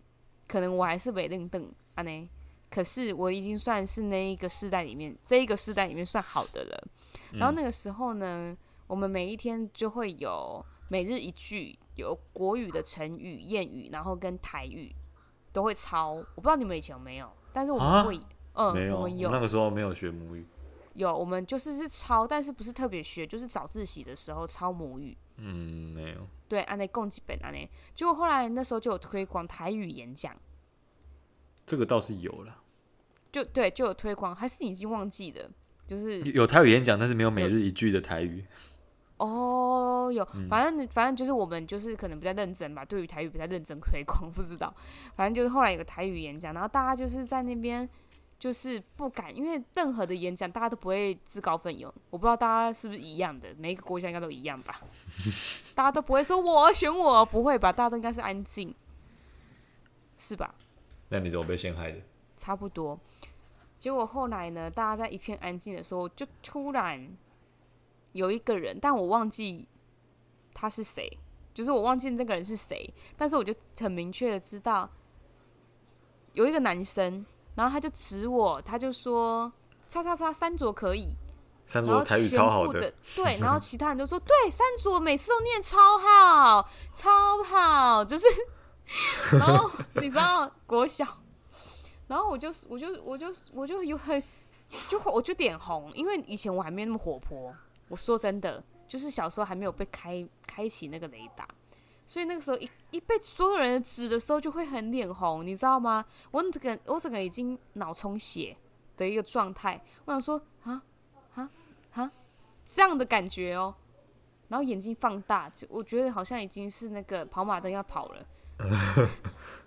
[0.47, 2.29] 可能我还是没认凳啊呢。
[2.73, 6.87] 可是我已经算是那一个世代里面，这一个世代里面算好的了。
[7.33, 8.57] 然后那个时候呢，
[8.87, 11.77] 我们每一天就会有每日一句。
[11.95, 14.91] 有国语的成语、谚语，然后跟台语
[15.51, 16.13] 都会抄。
[16.13, 18.15] 我不知道你们以前有没有，但是我们会，
[18.53, 19.29] 啊、嗯，没有，我们有。
[19.29, 20.43] 那个时候没有学母语。
[20.95, 25.15] 有，我们就是是抄，但是不是特别学，就是早自习的时候抄母语。
[25.37, 26.27] 嗯，没有。
[26.47, 30.35] 对，安内共几本安内，结果后来那时候就有推广台语演讲。
[31.67, 32.62] 这个倒是有了。
[33.33, 35.49] 就对，就有推广，还是你已经忘记了？
[35.85, 38.45] 就是有台语演讲，但是没有每日一句的台语。
[39.17, 44.73] 哦，有，反正反正就是我们就是可能比较认真吧，对于台语比较认真推广，不知道，
[45.15, 47.89] 反正就是后来有个台语演讲，然后大家就是在那边
[48.37, 54.81] 就是不敢，因为任何的演讲大家都不会自告奋勇，我不知道大家是不是一样的，每一个国家应该都一样吧，
[55.73, 58.73] 大家都不会说我选我，不会吧，大家都应该是安静，
[60.17, 60.53] 是吧？
[61.09, 61.97] 那你怎么被陷害的？
[62.43, 62.99] 差不多，
[63.79, 67.15] 结果后来呢，大家在一片安静的时候，就突然。
[68.11, 69.67] 有一个人，但我忘记
[70.53, 71.17] 他是谁，
[71.51, 74.87] 就是我忘记那个人是谁，但是我就很明确的知道
[76.33, 77.25] 有一个男生，
[77.55, 79.51] 然后他就指我，他就说
[79.89, 81.15] “叉叉叉三卓可以”，
[81.65, 88.27] 三卓台语超好的，对， 然后其他人都说对，三卓每次都念超好，超好，就是，
[89.39, 91.03] 然后你知道国小，
[92.07, 94.21] 然后我就我就我就我就有很
[94.89, 97.53] 就我就点红，因为以前我还没那么活泼。
[97.89, 101.47] 我说真的，就是小时候还没有被开开启那个雷达，
[102.07, 106.03] 所以那个时候一一被所有人指的时候，就会很脸红，你知道吗？
[106.31, 108.55] 我整个我整个已经脑充血
[108.97, 109.79] 的一个状态。
[110.05, 110.81] 我想说啊
[111.35, 111.49] 啊
[111.91, 112.11] 啊
[112.67, 113.75] 这样的感觉哦，
[114.47, 118.25] 然后眼睛放大，就我觉得好像已经是那个跑马灯要跑了。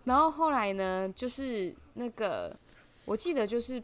[0.07, 2.57] 然后后来呢，就是那个
[3.05, 3.81] 我记得就是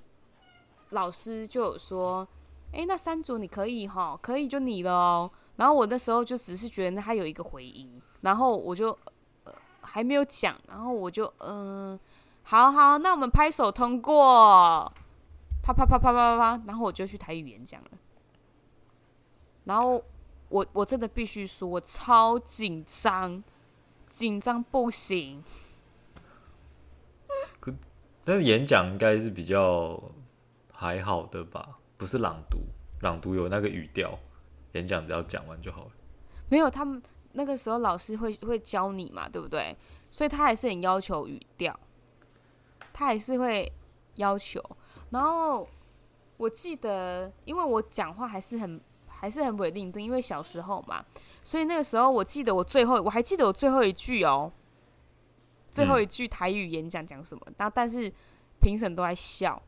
[0.91, 2.27] 老师就有说。
[2.75, 5.31] 诶、那三组你可以哈，可以就你了哦。
[5.57, 8.89] 然后我那时候就只是觉得他有一个回音，然后我就、
[9.45, 12.01] 呃、还没有讲，然后我就嗯、
[12.43, 14.91] 好好，那我们拍手通过，
[15.63, 17.91] 啪啪啪啪啪啪啪，然后我就去台语演讲了。
[19.65, 20.03] 然后
[20.49, 23.45] 我我真的必须说，我超紧张，
[24.09, 25.45] 紧张不行。
[28.25, 30.01] 但是演讲应该是比较
[30.75, 31.79] 还好的吧？
[31.97, 32.59] 不是朗读，
[33.01, 34.19] 朗读有那个语调，
[34.73, 35.91] 演讲只要讲完就好了。
[36.49, 39.77] 没有，他们那个时候老师会会教你嘛，对不对？
[40.11, 41.79] 所以他还是很要求语调，
[42.93, 43.73] 他还是会
[44.17, 44.63] 要求。
[45.11, 45.67] 然后
[46.37, 51.05] 我记得，因为我讲话还是很还是很稳定的，因为小时候嘛，
[51.43, 54.53] 所以那个时候我记得我最后我还记得我最后一句哦，
[55.73, 58.13] 最后一句台语演讲讲什么，然后但是
[58.61, 59.61] 评审都在笑，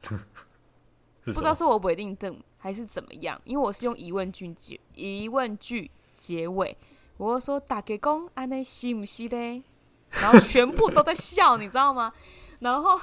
[1.24, 6.76] 不知道是我不一定的还是怎么样，因为我是用疑问句结疑问句结尾，
[7.16, 9.62] 我说打给公安内是不是的？
[10.10, 12.12] 然后全部都在笑，你知道吗？
[12.60, 13.00] 然后，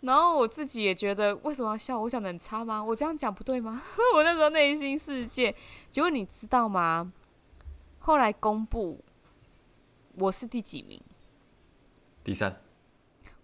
[0.00, 1.98] 然后我自己也觉得，为什么要笑？
[1.98, 2.82] 我讲的很差吗？
[2.82, 3.82] 我这样讲不对吗？
[4.14, 5.54] 我那时候内心世界，
[5.90, 7.12] 结果你知道吗？
[8.00, 9.02] 后来公布，
[10.20, 11.02] 我是第几名？
[12.22, 12.62] 第三？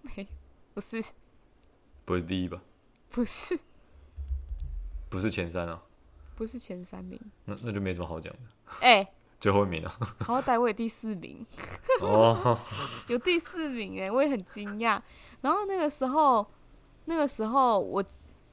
[0.02, 0.28] 没，
[0.74, 1.02] 不是，
[2.04, 2.62] 不是第一吧？
[3.10, 3.58] 不是，
[5.08, 5.82] 不是前三啊？
[6.36, 7.18] 不是前三名？
[7.46, 8.38] 那那就没什么好讲的。
[8.80, 9.08] 哎、欸。
[9.38, 11.44] 最后一名了，好歹我也第四名，
[12.00, 12.58] 哦，
[13.06, 15.00] 有第四名哎，我也很惊讶。
[15.42, 16.44] 然后那个时候，
[17.04, 18.02] 那个时候我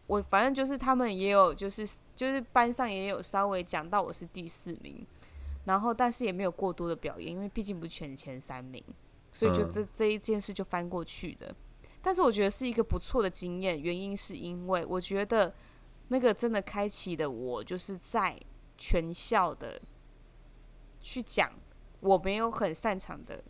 [0.08, 5.08] 我反正就是他们也有，就是就是班上也有稍微讲到我是第四名，
[5.66, 8.84] 然后但是也没有过多的表演，因为毕竟不是全前三名，
[9.32, 11.56] 所以就这这一件事就翻过去的。
[12.02, 15.54] 但是我觉得是一个不错的经验，原因是因为我觉得
[16.10, 18.40] 那个真的开启的我，就是在
[18.78, 19.82] 全校的。
[21.06, 21.52] 去讲
[22.00, 23.44] 我没有很擅长的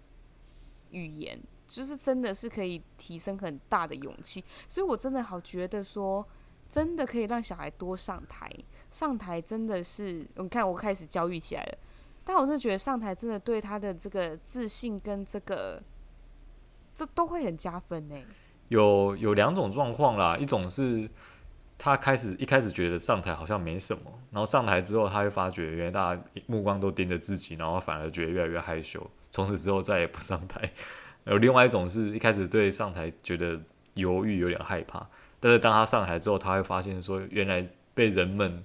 [0.89, 6.27] 语言，就是真的是可以提升很大的勇气，所以我真的好觉得说，
[6.67, 8.49] 真的可以让小孩多上台，
[8.89, 11.77] 上台真的是，你看我开始教育起来了，
[12.23, 15.83] 但我是觉得上台真的对他的这个自信跟这个，
[16.95, 18.15] 这都会很加分呢。
[18.69, 21.09] 有有两种状况啦，一种是。
[21.75, 30.71] 他开始一开始觉得上台好像没什么，然后上台之后，他会发觉原来大家目光都盯着自己，然后反而觉得越来越害羞，从此之后再也不上台。
[31.25, 33.59] 有另外一种是一开始对上台觉得
[33.95, 35.05] 犹豫，有点害怕，
[35.41, 38.63] 但是当他上台之后，他会发现说，原来被人们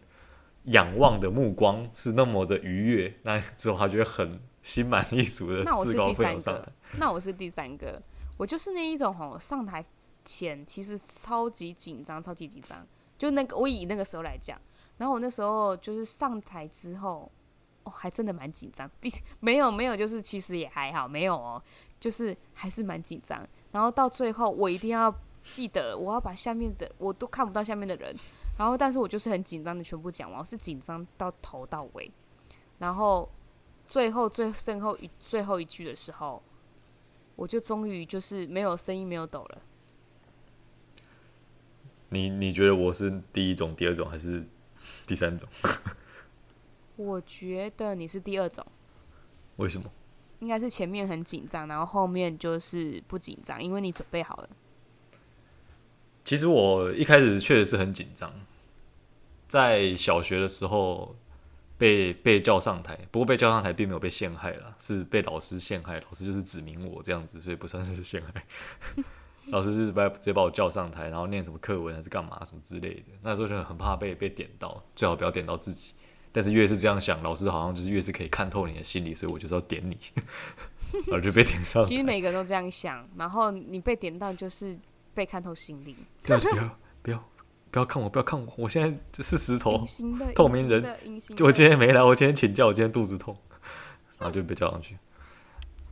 [0.71, 6.73] 仰望的目光是那么的愉悦，那之后他觉得很心满意足的自告奋勇上台。
[6.99, 8.03] 那我是第三个，那我是第三个，
[8.37, 9.85] 我就是那一种吼，上台
[10.25, 12.87] 前其实超级紧张，超级紧张。
[13.17, 14.61] 就那个，我以那个时候来讲，
[14.97, 17.31] 然后我那时候就是上台之后，
[17.83, 18.89] 哦，还真的蛮紧张。
[19.01, 21.61] 第没有没有，就是其实也还好，没有哦，
[21.99, 23.45] 就是还是蛮紧张。
[23.73, 28.15] 然后到最后，我一定要记得，我要把下面的我都看不到下面的人，
[28.59, 32.11] 然后但是我就是很紧张的全部讲完，我是紧张到头到尾。
[32.79, 33.31] 然后
[33.87, 36.43] 最后最身后一最后一句的时候，
[37.37, 39.63] 我就终于就是没有声音，没有抖了。
[42.11, 44.47] 你你觉得我是第一种、第二种还是
[45.07, 45.49] 第三种？
[46.97, 48.67] 我觉得你是第二种。
[49.57, 49.91] 为什么？
[50.41, 54.49] 应该是前面很紧张，然后后面就是不紧张，因为你准备好了。
[56.29, 58.31] 其实我一开始确实是很紧张，
[59.47, 61.17] 在小学的时候
[61.79, 68.45] 被被叫上台，不过被叫上台并没有被陷害了，是被老师陷害，老师就是指明我这样子，所以不算是陷害。
[69.49, 73.05] 老师就是把直接把我叫上台，然后念什么课文还是干嘛什么之类的。
[73.23, 75.93] 那时候就很怕被被点到，最好不要点到自己。
[76.31, 79.97] 但是越是这样想，老师好像就是越是可以看透你的心理，所以我就是要点你，
[81.09, 81.83] 然后就被点上。
[81.85, 84.79] 其实每个人都这样想，然后你被点到就是
[85.15, 85.95] 被看透心灵。
[86.23, 86.71] 不要，不要
[87.03, 87.25] 不要
[87.71, 89.83] 不要看我，不要看我，我现在就是石头，
[90.35, 90.83] 透明人。
[91.37, 93.37] 就我今天没来，我今天请假，我今天肚子痛，
[94.19, 94.97] 然后就被叫上去。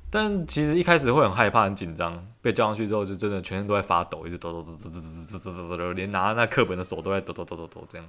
[0.09, 8.07] 但其实一开始会很害怕、很紧张，被叫上去之后，就真的全身都在发抖，一直抖抖抖抖抖抖抖抖抖抖，连拿那课本的手都在抖抖抖抖抖这样。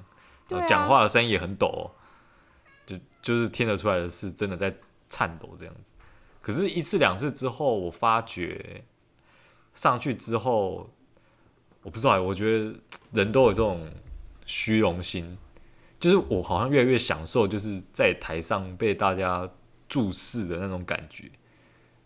[0.50, 1.92] 然后讲话的声音也很抖，
[2.86, 4.74] 就就是听得出来的是真的在
[5.10, 5.92] 颤抖这样子。
[6.40, 8.86] 可是，一次两次之后，我发觉
[9.74, 10.90] 上去之后，
[11.88, 12.76] 我不知道，我觉得
[13.14, 13.90] 人都有这种
[14.46, 15.38] 虚荣心，
[16.02, 19.50] 就是我好像越来越享受，就是在台上被大家
[19.88, 21.32] 注视的那种感觉。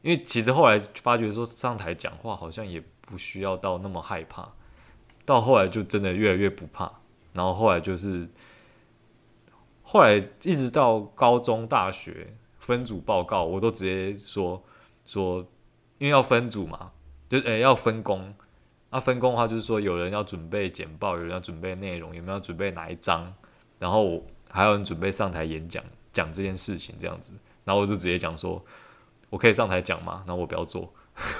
[0.04, 4.54] 因为其实后来发觉说上台讲话好像也不需要到那么害怕，
[5.26, 7.00] 到后来就真的越来越不怕，
[7.34, 8.30] 然后后来就是
[9.82, 14.64] 后来一直到高中、大学分组报告，我都直接说
[15.08, 15.40] 说，
[15.98, 16.92] 因为要分组嘛，
[17.28, 18.32] 就诶、要分工，
[18.92, 23.34] 那、分工的话就是说有人要准备简报，有人要准备内容，有没有准备哪一章，
[23.80, 28.64] 然后还有人准备上台演讲讲这件事情这样子，然后我就直接讲说。
[29.32, 30.26] 我可以上台讲吗？
[30.28, 30.94] 然后我不要做，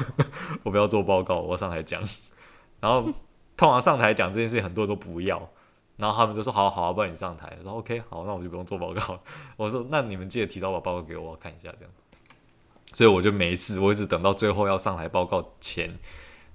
[0.64, 2.02] 我不要做报告，我要上台讲。
[2.80, 3.04] 然后
[3.58, 5.50] 通常上台讲这件事情，很多人都不要。
[5.98, 9.20] 然后他们就说：“好好啊，不然你上台。”我说：“OK，好，那我就不用做报告。
[9.58, 12.04] ”我说：“那你们记得提早把报告给，我看一下这样子。”
[12.96, 15.94] 所以我就没事，我一直等到最后要上台报告前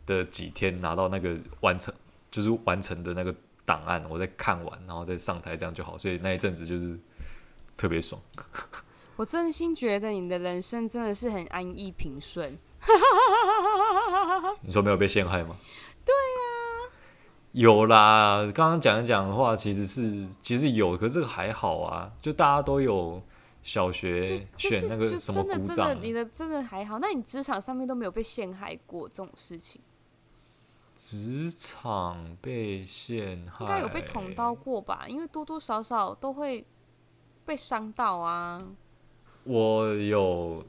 [0.07, 1.92] 的几天，拿到那个完成，
[2.31, 5.99] 就是完成的那个档案，我再看完，然后再上台，这样就好。
[5.99, 6.99] 所以那一阵子就是
[7.77, 8.21] 特别爽。
[9.16, 12.57] 我真心觉得你的人生真的是很安逸平顺。
[14.61, 15.57] 你说没有被陷害吗？
[16.05, 16.92] 对呀、啊，
[17.53, 18.42] 有啦。
[18.55, 22.12] 刚刚讲一讲的话，其实是其实有，可是还好啊。
[22.21, 23.21] 就大家都有
[23.62, 25.42] 小学选那个什么
[26.01, 26.99] 你的真的还好。
[27.01, 29.81] 那你职场上面都没有被陷害过这种事情？
[30.97, 35.05] 职场被陷害，应该有被捅刀过吧？
[35.07, 36.65] 因为多多少少都会
[37.45, 38.67] 被伤到啊。
[39.45, 40.65] 我有，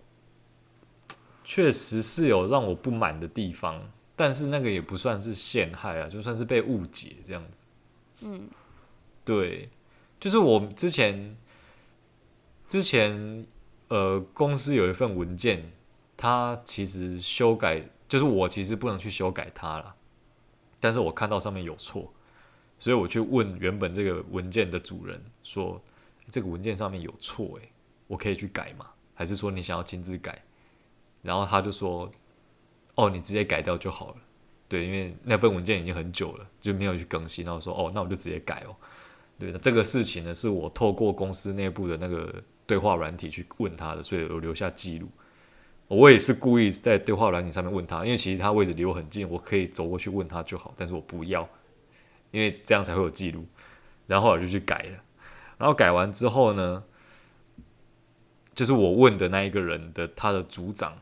[1.43, 7.65] 确实是有让我不满的地方，但是那个也不算是陷害啊，就算是被误解这样子。
[8.19, 8.49] 嗯，
[9.23, 9.69] 对，
[10.19, 11.37] 就是我之前
[12.67, 13.47] 之前
[13.87, 15.71] 呃，公司有一份文件，
[16.17, 19.95] 它其实修改，就是我其实不能去修改它了，
[20.79, 22.11] 但是我看到上面有错，
[22.79, 25.81] 所以我去问原本这个文件的主人说，
[26.29, 27.71] 这个文件上面有错，诶。
[28.07, 28.85] 我可以去改吗？
[29.13, 30.41] 还是说你想要亲自改？
[31.21, 32.09] 然后他就说
[32.95, 34.15] ：“哦，你直接改掉就好了。”
[34.69, 37.43] 对，因为那份文件已经很久了，就没有去更新。
[37.43, 38.73] 然后说：“哦，那我就直接改哦。”
[39.37, 45.09] 对，这个事情呢，是我透过公司内部的那个对话软体去问他的，所以我留下记录。
[45.87, 50.73] 我也是故意在对话软体上面问他，因为其实他位置离我很近，我可以走过去问他就好。
[50.77, 51.47] 但是我不要，
[52.31, 53.45] 因为这样才会有记录。
[54.05, 55.03] 然后我就去改了。
[55.57, 56.83] 然后改完之后呢，
[58.53, 60.97] 就是我问的那一个人的他的组长，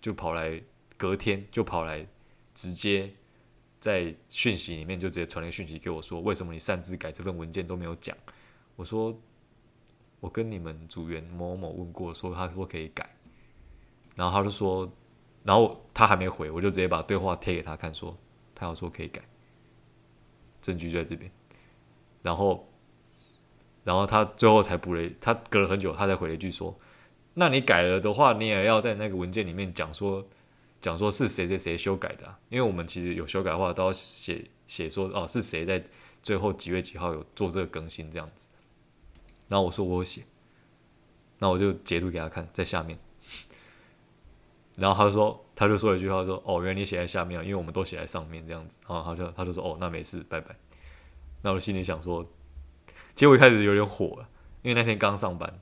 [0.00, 0.60] 就跑来
[0.96, 2.06] 隔天就跑来，
[2.54, 3.10] 直接
[3.80, 8.16] 在讯息里面就直接传了个讯息给我说，为什么你擅自改这份文件都没有讲？
[8.76, 9.18] 我说
[10.20, 13.08] 我跟你们组员某某问过，说他说可以改，
[14.18, 14.90] 然后他就说，
[15.44, 18.18] 然后他还没回，我就直接把对话贴给他看，说
[18.52, 19.22] 他要说可以改，
[20.60, 21.30] 证据就在这边，
[22.20, 22.68] 然后
[23.84, 26.76] 然后他最后才补了，他隔了很久，他才回了一句说。
[27.34, 30.26] 那你改了的话，你也要在那个文件里面讲说，
[30.80, 35.84] 讲说是谁谁谁修改的，因为我们其实有修改的话，都要写写说哦是谁在
[36.24, 38.48] 最后几月几号有做这个更新这样子。
[39.46, 40.24] 然后我说我有写，
[41.38, 42.98] 那我就截图给他看，在下面。
[44.78, 48.78] 然后他就说，他就说一句话说，哦，原来你写在下面，因为我们都写在上面这样子。
[48.88, 50.56] 然后他就他就说，哦，那没事，拜拜。
[51.42, 52.24] 那我心里想说，
[53.14, 54.28] 其实我一开始有点火了，
[54.62, 55.60] 因为那天刚上班。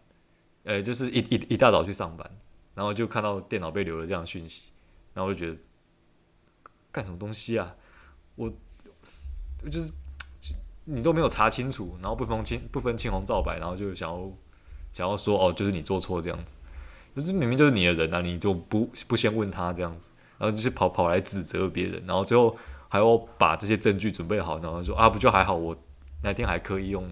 [0.65, 2.29] 呃，就是一一一大早去上班，
[2.75, 4.65] 然后就看到电脑被留了这样讯息，
[5.15, 5.57] 然后我就觉得
[6.91, 7.73] 干什么东西啊？
[8.35, 8.53] 我
[9.71, 9.89] 就是
[10.85, 14.33] 你都没有查清楚，然后不分青不分青红皂白，然后就想要
[14.91, 16.59] 想要说哦，就是你做错这样子，
[17.17, 22.57] 就是明明就是你的人啊，你就不不先问他这样子，然后就是跑跑来指责别人，然后最后
[22.89, 25.77] 还要把这些证据准备好，然后说啊，不就还好，我
[26.23, 27.11] 那天还可以用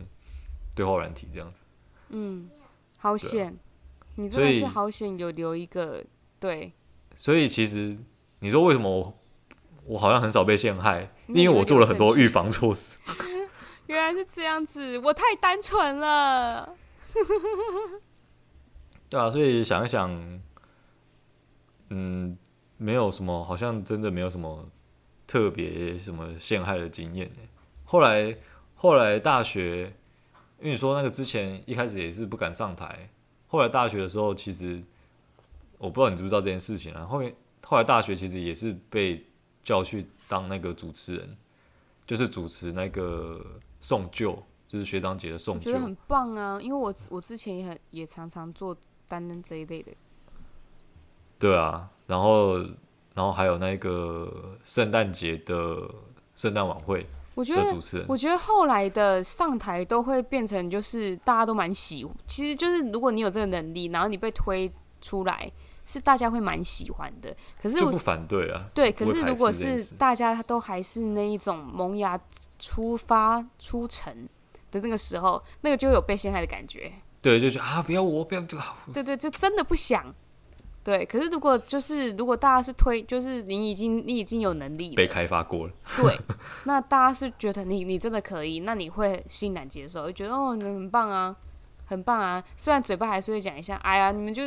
[0.74, 1.62] 对话软体这样子，
[2.10, 2.50] 嗯。
[2.96, 3.52] 好险，啊、
[4.14, 6.02] 你真的是好险，有留一个
[6.40, 6.72] 对。
[7.14, 7.98] 所以其实
[8.38, 9.18] 你说为什么我
[9.84, 11.12] 我好像很少被陷害？
[11.28, 12.98] 因为我做了很多预防措施。
[13.88, 16.74] 原来是这样子，我太单纯了。
[19.14, 20.40] 对啊，所以想一想，
[21.90, 22.36] 嗯，
[22.76, 24.68] 没有什么，好像真的没有什么
[25.26, 27.30] 特别什么陷害的经验。
[27.84, 28.36] 后来
[28.74, 29.94] 后来大学。
[30.60, 33.10] 因为你说那个之前一开始也是不敢上台，
[33.48, 34.82] 后来大学的时候，其实
[35.76, 37.04] 我不知道你知不知道这件事情啊。
[37.04, 37.34] 后面
[37.66, 39.26] 后来大学其实也是被
[39.62, 41.36] 叫去当那个主持人，
[42.06, 43.44] 就是主持那个
[43.80, 46.58] 送旧，就是学长姐的送旧，我觉得很棒啊。
[46.62, 48.74] 因为我我之前也很也常常做
[49.14, 49.92] 担任这一类的。
[51.38, 52.58] 对啊，然后
[53.14, 55.88] 然后还有那个圣诞节的
[56.34, 57.06] 圣诞晚会。
[57.36, 65.50] 我觉得，我觉得后来的上台都会变成，就是大家都蛮喜，其实就是如果你有这个能力，然后你被推出来，
[65.84, 67.36] 是大家会蛮喜欢的。
[67.60, 68.90] 可是我不反对啊，对。
[68.90, 72.18] 可是如果是大家都还是那一种萌芽
[72.58, 74.28] 出发出城
[74.70, 76.92] 的那个时候，那个就有被陷害的感觉。
[77.24, 78.76] 对，就觉得啊，不要我，不要这个好。
[78.92, 80.14] 对对，就真的不想。
[80.84, 86.20] 对，可是如果就是如果大家是推，就是你已经你已经有能力被开发过了，对，
[86.64, 91.34] 那大家是觉得你你真的可以，那你会欣然接受，会觉得哦，你很棒啊，
[91.86, 92.44] 很棒啊。
[92.54, 94.46] 虽然嘴巴还是会讲一下，哎呀，你们就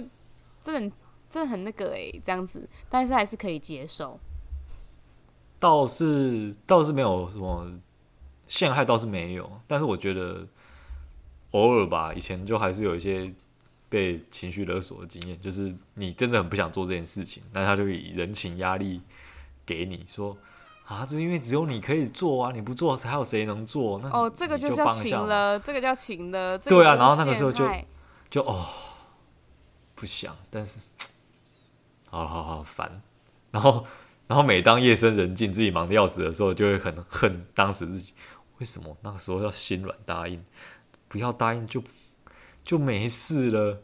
[0.62, 0.92] 真的很
[1.28, 4.20] 真的很那个哎、欸，这样子，但是还是可以接受。
[5.58, 7.68] 倒是倒是没有什么
[8.48, 10.48] 陷害，倒是没有，但是我觉得
[11.58, 13.34] 偶尔吧，以前就还是有一些。
[13.90, 19.02] 被情绪勒索的经验，就是你真的很不想做这件事情，那他就以人情压力
[19.66, 20.38] 给你说
[20.84, 23.98] 啊，这是因为只有你可以做啊，你不做还有谁能做？
[24.00, 26.58] 那哦，这个就叫情了，这个叫情了。
[26.58, 27.66] 对啊，然后那个时候就
[28.30, 28.66] 就哦，
[29.96, 30.82] 不想，但是
[32.10, 33.02] 好好好烦。
[33.52, 33.86] 然后
[34.28, 38.14] 然后每当夜深人静，自己忙得要死的时候，就会很恨当时自己
[38.58, 40.44] 为什么那个时候要心软答应，
[41.08, 41.84] 不要答应就
[42.64, 43.84] 就没事了。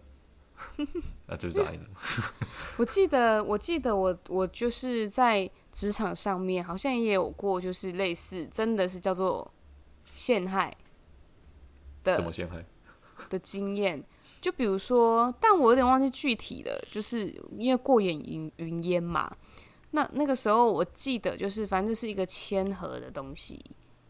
[1.28, 1.90] 那就答应了。
[2.78, 5.50] 我记得，我记得我我就是在。
[5.74, 9.52] 职场上面好像也有过，就是类似，真的是叫做
[10.12, 10.72] 陷害
[12.04, 12.64] 的，怎么陷害
[13.28, 14.04] 的经验？
[14.40, 19.36] 就比如说，但我有点忘记具体了，就是因为过眼云云烟嘛。
[19.90, 23.60] 那那个时候我记得，就是反正就是一个签合的东西，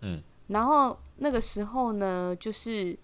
[0.02, 0.22] 嗯，
[0.54, 2.98] 然后那个时候呢，就是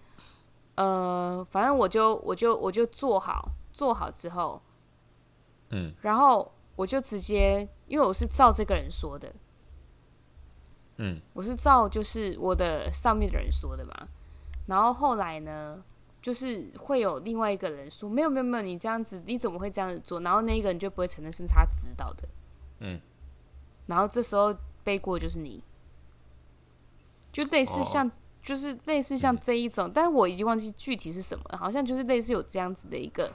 [0.76, 4.62] 呃，反正我就我就我就做好做好之后，
[5.70, 6.50] 嗯，然后。
[6.76, 9.30] 我就直接，因为我是照这个人说的，
[10.96, 14.08] 嗯，我是照就是我的上面的人说的嘛。
[14.66, 15.84] 然后后来呢，
[16.22, 20.20] 就是会有另外一个人说，没有没有没有，你这样子你怎么会这样子做？
[20.20, 22.26] 然后那一个人就不会承认是他指导的，
[22.78, 22.98] 嗯。
[23.84, 25.62] 然后这时候背锅就是你，
[27.32, 28.12] 就类似像，哦、
[28.42, 33.32] 就是类似像这一种，嗯，但是我已经忘记具体是什么，好像就是类似有这样子的一个。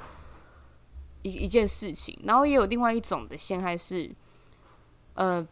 [1.24, 4.08] 一一件事情，然后也有另外一种的陷害是，
[5.16, 5.43] 呃，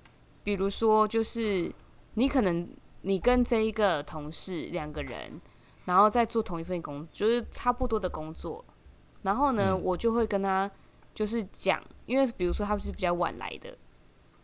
[0.43, 1.73] 比如说就是
[2.13, 2.69] 你可能
[3.01, 5.41] 你跟这一个同事两个人，
[5.85, 8.63] 然后在做同一份工，就是差不多的工作，
[9.23, 10.69] 然后呢，嗯、我就会跟他
[11.15, 13.75] 就是讲，因为比如说他是比较晚来的，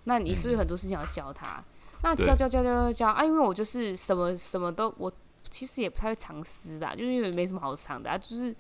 [0.06, 1.58] 那你是不是很多事情要教他？
[1.60, 1.64] 嗯、
[2.02, 5.12] 那教教教教教教啊，因为我就是什么什么都我
[5.50, 8.56] 其实也不太会藏私的，就是因为没什么好藏的啊，就是。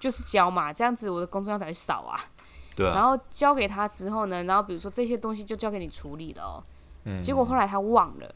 [0.00, 2.18] 就是教嘛，这样子我的工作量才会少啊。
[2.74, 2.92] 对啊。
[2.92, 6.64] 然后交给他之后呢，然后比如说这些东西就交给你处理了哦。
[7.04, 7.22] 嗯。
[7.22, 8.34] 结果后来他忘了。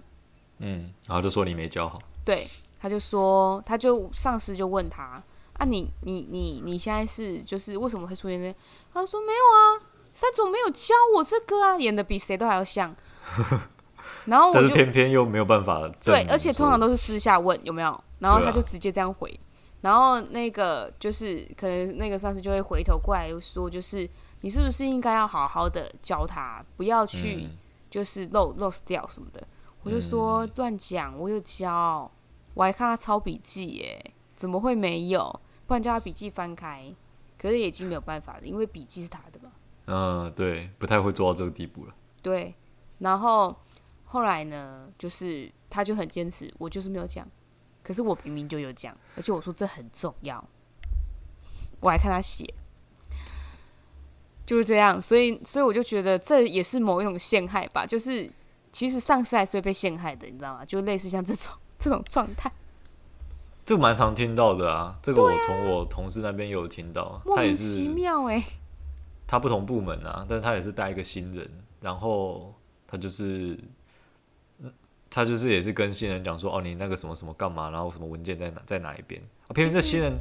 [0.59, 0.95] 嗯。
[1.09, 2.01] 然后就说你没教好。
[2.25, 5.21] 对，他就说，他就上司就问他
[5.55, 8.55] 啊你，你你你你现在是就是为什么会出现这？
[8.95, 12.95] 他说没有啊，三总没有教我这个啊，演的比谁都还要像。
[14.27, 15.91] 然后我就但是偏偏又没有办法。
[16.03, 19.39] 对，而且通常都是私下问有没有，然后他就直接这样回。
[19.81, 24.09] 然后那个就是可能那个上司就会回头过来说，就是
[24.41, 27.49] 你是不是应该要好好的教他，不要去
[27.91, 29.47] 就是漏 lost 掉什么的。
[29.83, 32.11] 我就说乱讲，我有教，
[32.55, 35.41] 我还看他抄笔记耶，怎么会没有？
[35.67, 36.93] 不然叫他笔记翻开，
[37.39, 39.53] 可是也已经没有办法了，因为笔记是他的嘛。
[39.87, 41.95] 嗯，对，不太会做到这个地步了。
[42.23, 42.53] 对，
[42.99, 43.55] 然后
[44.07, 47.29] 后来呢，就是他就很坚持，我就是没有讲。
[47.83, 50.45] 可是我明明就有讲，而且我说这很重要，
[51.79, 52.53] 我还看他写，
[54.45, 58.29] 就是这样，所以所以我就觉得这也是某一种陷害吧，就是
[58.73, 60.65] 其实上司还是会被陷害的，你知道吗？
[60.65, 62.51] 就类似像这种 这种状态，
[63.65, 68.43] 这个蛮常听到的啊，这个我从我同事那边也有听到，莫名其妙哎，
[69.29, 71.49] 他不同部门啊，但是他也是带一个新人，
[71.81, 72.53] 然后
[72.89, 73.57] 他就是。
[75.17, 79.19] 他就是也是跟新人讲说，哦，你那个什么什么干嘛，然后什么文件在哪在哪一边。
[79.55, 80.13] 偏偏这新人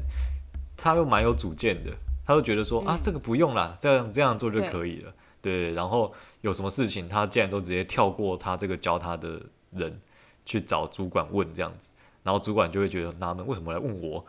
[0.78, 1.92] 他又蛮有主见的，
[2.26, 5.14] 他就觉得说、嗯、啊，这个不用啦，这样这样做就可以了。
[5.42, 9.42] 对，对，然后有什么事情，他竟然都直接跳过他这个教他的
[9.72, 10.00] 人
[10.46, 11.92] 去找主管问这样子，
[12.24, 14.26] 然后主管就会觉得纳闷，为什么来问我？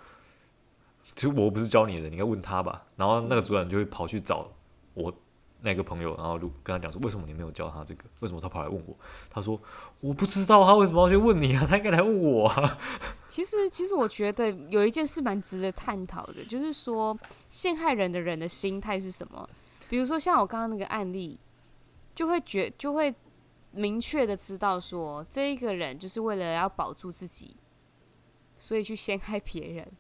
[1.15, 2.85] 其实我不是教你的，你应该问他吧。
[2.97, 4.51] 然后那个主管就会跑去找
[4.95, 5.15] 我。
[5.63, 8.05] 那个朋友，然后就跟他讲说：“为什么你没有教他这个？
[8.21, 8.97] 为什么他跑来问我？”
[9.31, 9.61] 他说
[10.01, 12.79] ：“我不知道他为什么要去问你啊，他应该来问我啊。
[13.29, 19.49] ”其实，其实我觉得有一件事蛮值得探讨的，就是说陷害人的人的心态是什么？
[19.89, 21.39] 比如说像我刚刚那个案例，
[22.15, 23.15] 就会觉就会
[23.73, 27.57] 明确的知道说，这一个人就是为了要保住自己，
[28.57, 29.93] 所以去陷害别人。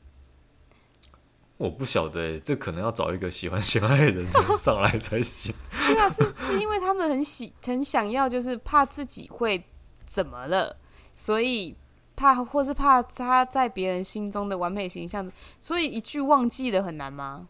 [1.58, 4.26] 我不晓得、欸，这可能要找一个喜欢陷害的人
[4.58, 5.54] 上来才行。
[5.86, 9.64] 对啊，是是因为他们很喜很想要，就是怕自己会
[10.04, 10.76] 怎么了，
[11.14, 11.74] 所以
[12.14, 15.30] 怕或是怕他在别人心中的完美形象，
[15.60, 17.48] 所以一句忘记的很难吗？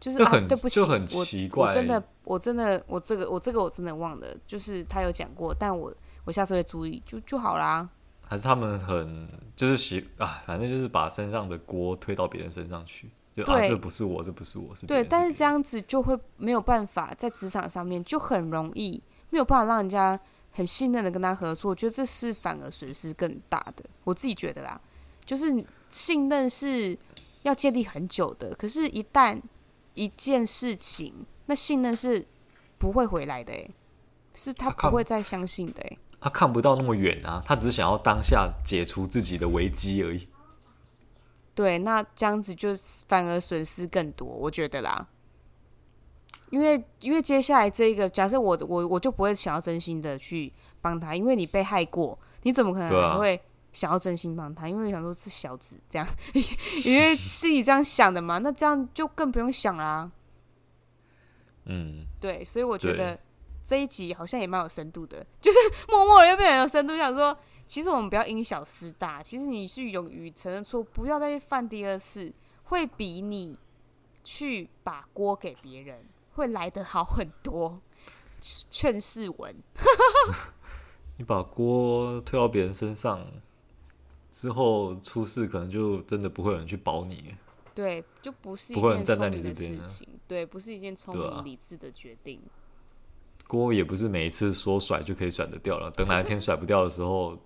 [0.00, 1.70] 就是很、啊、对不起，就很奇怪、欸。
[1.70, 5.92] 我真的，我真的，我这个，我这个我真的忘了，就是他有讲过，但我
[6.24, 7.88] 我下次会注意，就就好啦。
[8.26, 13.10] 还是他们很就是喜啊，反正就是把身上的锅推到别人身上去。
[13.34, 20.18] 对、啊，这不是我，这不是我，是对，但是这样子就会没有办法在职场上面就很容易没有办法让人家
[20.52, 23.84] 很信任的跟他合作，我觉得这是反而损失更大的。
[24.04, 24.80] 我自己觉得啦，
[25.24, 25.52] 就是
[25.90, 26.96] 信任是
[27.42, 29.40] 要建立很久的，可是，一旦
[29.94, 32.24] 一件事情，那信任是
[32.78, 33.70] 不会回来的，诶，
[34.32, 35.98] 是他不会再相信的，诶。
[36.20, 40.26] 他看不到那么远啊，他只想要当下解除自己的危机而已。
[41.54, 42.70] 对，那这样子就
[43.06, 45.06] 反而损失更多，我觉得啦。
[46.50, 53.40] 因为因为接下来这一个，假设我我我就不会想要真心的去帮他，因为你被害过，你怎么可能还会
[53.72, 54.68] 想要真心帮他？
[54.68, 56.06] 因为想说是小子这样，
[56.84, 60.10] 因为是你这样想的嘛，那这样就更不用想啦。
[61.66, 63.18] 嗯，对，所以我觉得
[63.64, 67.36] 这一集好像也蛮有深度的，就是 默默的又变得有深度，想说。
[67.66, 69.22] 其实我们不要因小失大。
[69.22, 72.32] 其实你是勇于承认错，不要再犯第二次，
[72.64, 73.58] 会比你
[74.22, 76.04] 去把锅给别人
[76.34, 77.80] 会来得好很多。
[78.68, 79.56] 劝世文，
[81.16, 83.26] 你把锅推到别人身上
[84.30, 87.34] 之后出事，可能就真的不会有人去保你。
[87.74, 90.08] 对，就不是一件站在你这边的事情。
[90.28, 92.38] 对，不是一件聪明理智的决定。
[93.48, 97.38] 锅也不是每一次说甩就可以甩得掉了，等哪一天甩不掉的时候。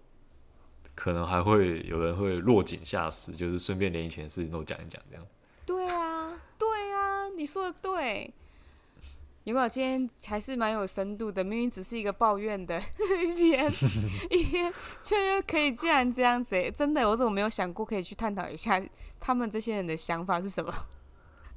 [0.98, 5.24] 可能还会有人会落井下石，就是顺便连以前的事情都讲一讲，这样。
[5.64, 8.34] 对啊，对啊，你说的对。
[9.44, 9.68] 有没有？
[9.68, 12.76] 今天还是蛮有深度的，明明只是一个抱怨的
[13.22, 13.72] 一篇，
[14.28, 14.74] 一篇
[15.04, 18.82] 却又可以竟然这样子，真的，我怎么没有想过可以去探讨一下
[19.20, 20.74] 他们这些人的想法是什么？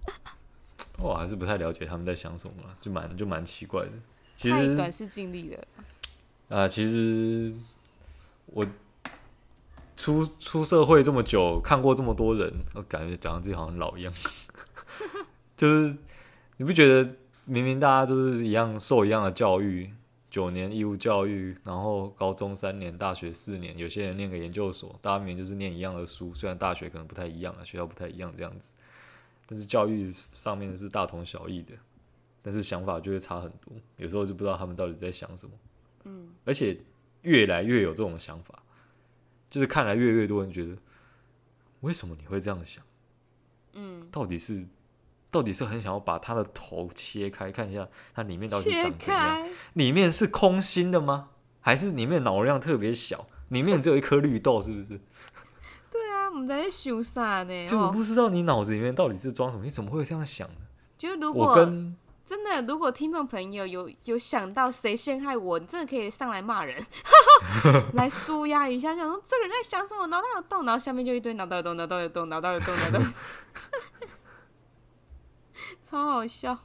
[1.02, 3.92] 我还是不太了解他们在想什么，就蛮就蛮奇怪的。
[4.38, 5.58] 其实太短视尽力了。
[6.50, 7.56] 啊、呃，其实
[8.46, 8.64] 我。
[10.02, 14.12] 出出社会这么久，看过这么多人，我感觉讲的自己好像老一样。
[15.56, 15.96] 就是
[16.58, 17.08] 你不觉得
[17.46, 19.94] 明明大家都是一样受一样的教育，
[20.32, 28.74] 九年义务教育，然后高中三年，大学四年，有些人念个研究所，大家明明就是念一样的书，虽然大学可能不太一样啊，学校不太一样这样子，
[29.46, 31.76] 但是教育上面是大同小异的，
[32.42, 35.54] 但是想法就会差很多，有时候就不知道他们到底在想什么。
[36.06, 36.76] 嗯，而且
[37.22, 38.61] 越来越有这种想法。
[39.52, 40.78] 就是看来越来越多人觉得，
[41.82, 42.82] 为什么你会这样想？
[43.74, 44.66] 嗯，到底是
[45.30, 49.48] 到底是很想要把他的头切开，看一下它里面到底长怎样？
[49.74, 51.32] 里面是空心的吗？
[51.60, 53.28] 还是里面脑容量特别小？
[53.50, 55.02] 里面只有一颗绿豆，是不是？
[55.92, 57.68] 对啊，我们在想啥呢？
[57.68, 59.66] 就我不知道你脑子里面到底是装什么？
[59.66, 60.62] 你怎么会这样想呢？
[60.98, 61.98] 就如果我跟
[62.32, 66.82] 真的，如果听众朋友有有想到谁陷害我，你真的可以上来骂人，
[67.92, 73.14] 来舒压一下，想说这个人在想什么，脑袋有洞，然后下面就一堆脑袋有洞，脑袋有洞，脑袋有洞，脑袋有洞，
[75.84, 76.58] 超好笑。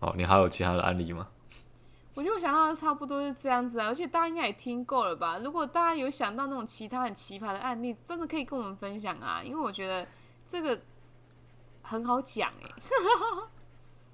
[0.00, 1.28] 好，你还有其他的案例吗？
[2.14, 5.38] 我觉得我想到的差不多是这样子啊，而且大家应该也听够了吧？
[5.44, 10.08] 如果大家有想到那种其他很奇葩的案例，真的可以跟我们分享啊，因为我觉得
[10.46, 10.80] 这个
[11.82, 12.72] 很好讲哎、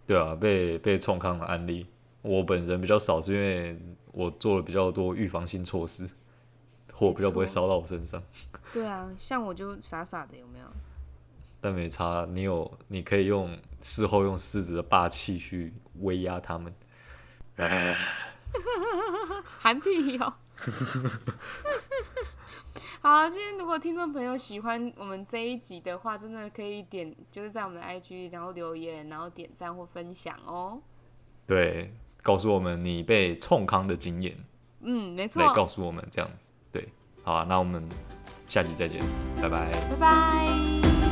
[0.07, 1.87] 对啊，被被冲康的案例，
[2.23, 3.79] 我本人比较少，是因为
[4.13, 6.09] 我做了比较多预防性措施，
[6.93, 8.23] 火比较不会烧到我身上。
[8.73, 10.67] 对啊，像我就傻傻的，有没有？
[11.61, 16.75] 但没差，你有，你可以用事后用狮子的霸气去威压他们。
[19.45, 20.35] 韩屁哦。
[23.07, 30.81] 好，今天如果听众朋友喜欢我们这一集的话，真的可以点，就是在我们的 IG，然后留言，然后点赞或分享哦。
[31.47, 31.93] 对，
[32.23, 34.35] 告诉我们你被冲康的经验。
[34.81, 35.43] 嗯，没错。
[35.43, 36.51] 来，告诉我们这样子。
[36.73, 36.89] 对，
[37.23, 37.87] 好啊，那我们
[38.49, 39.03] 下集再见，
[39.37, 39.71] 拜拜。
[39.91, 41.04] 拜拜。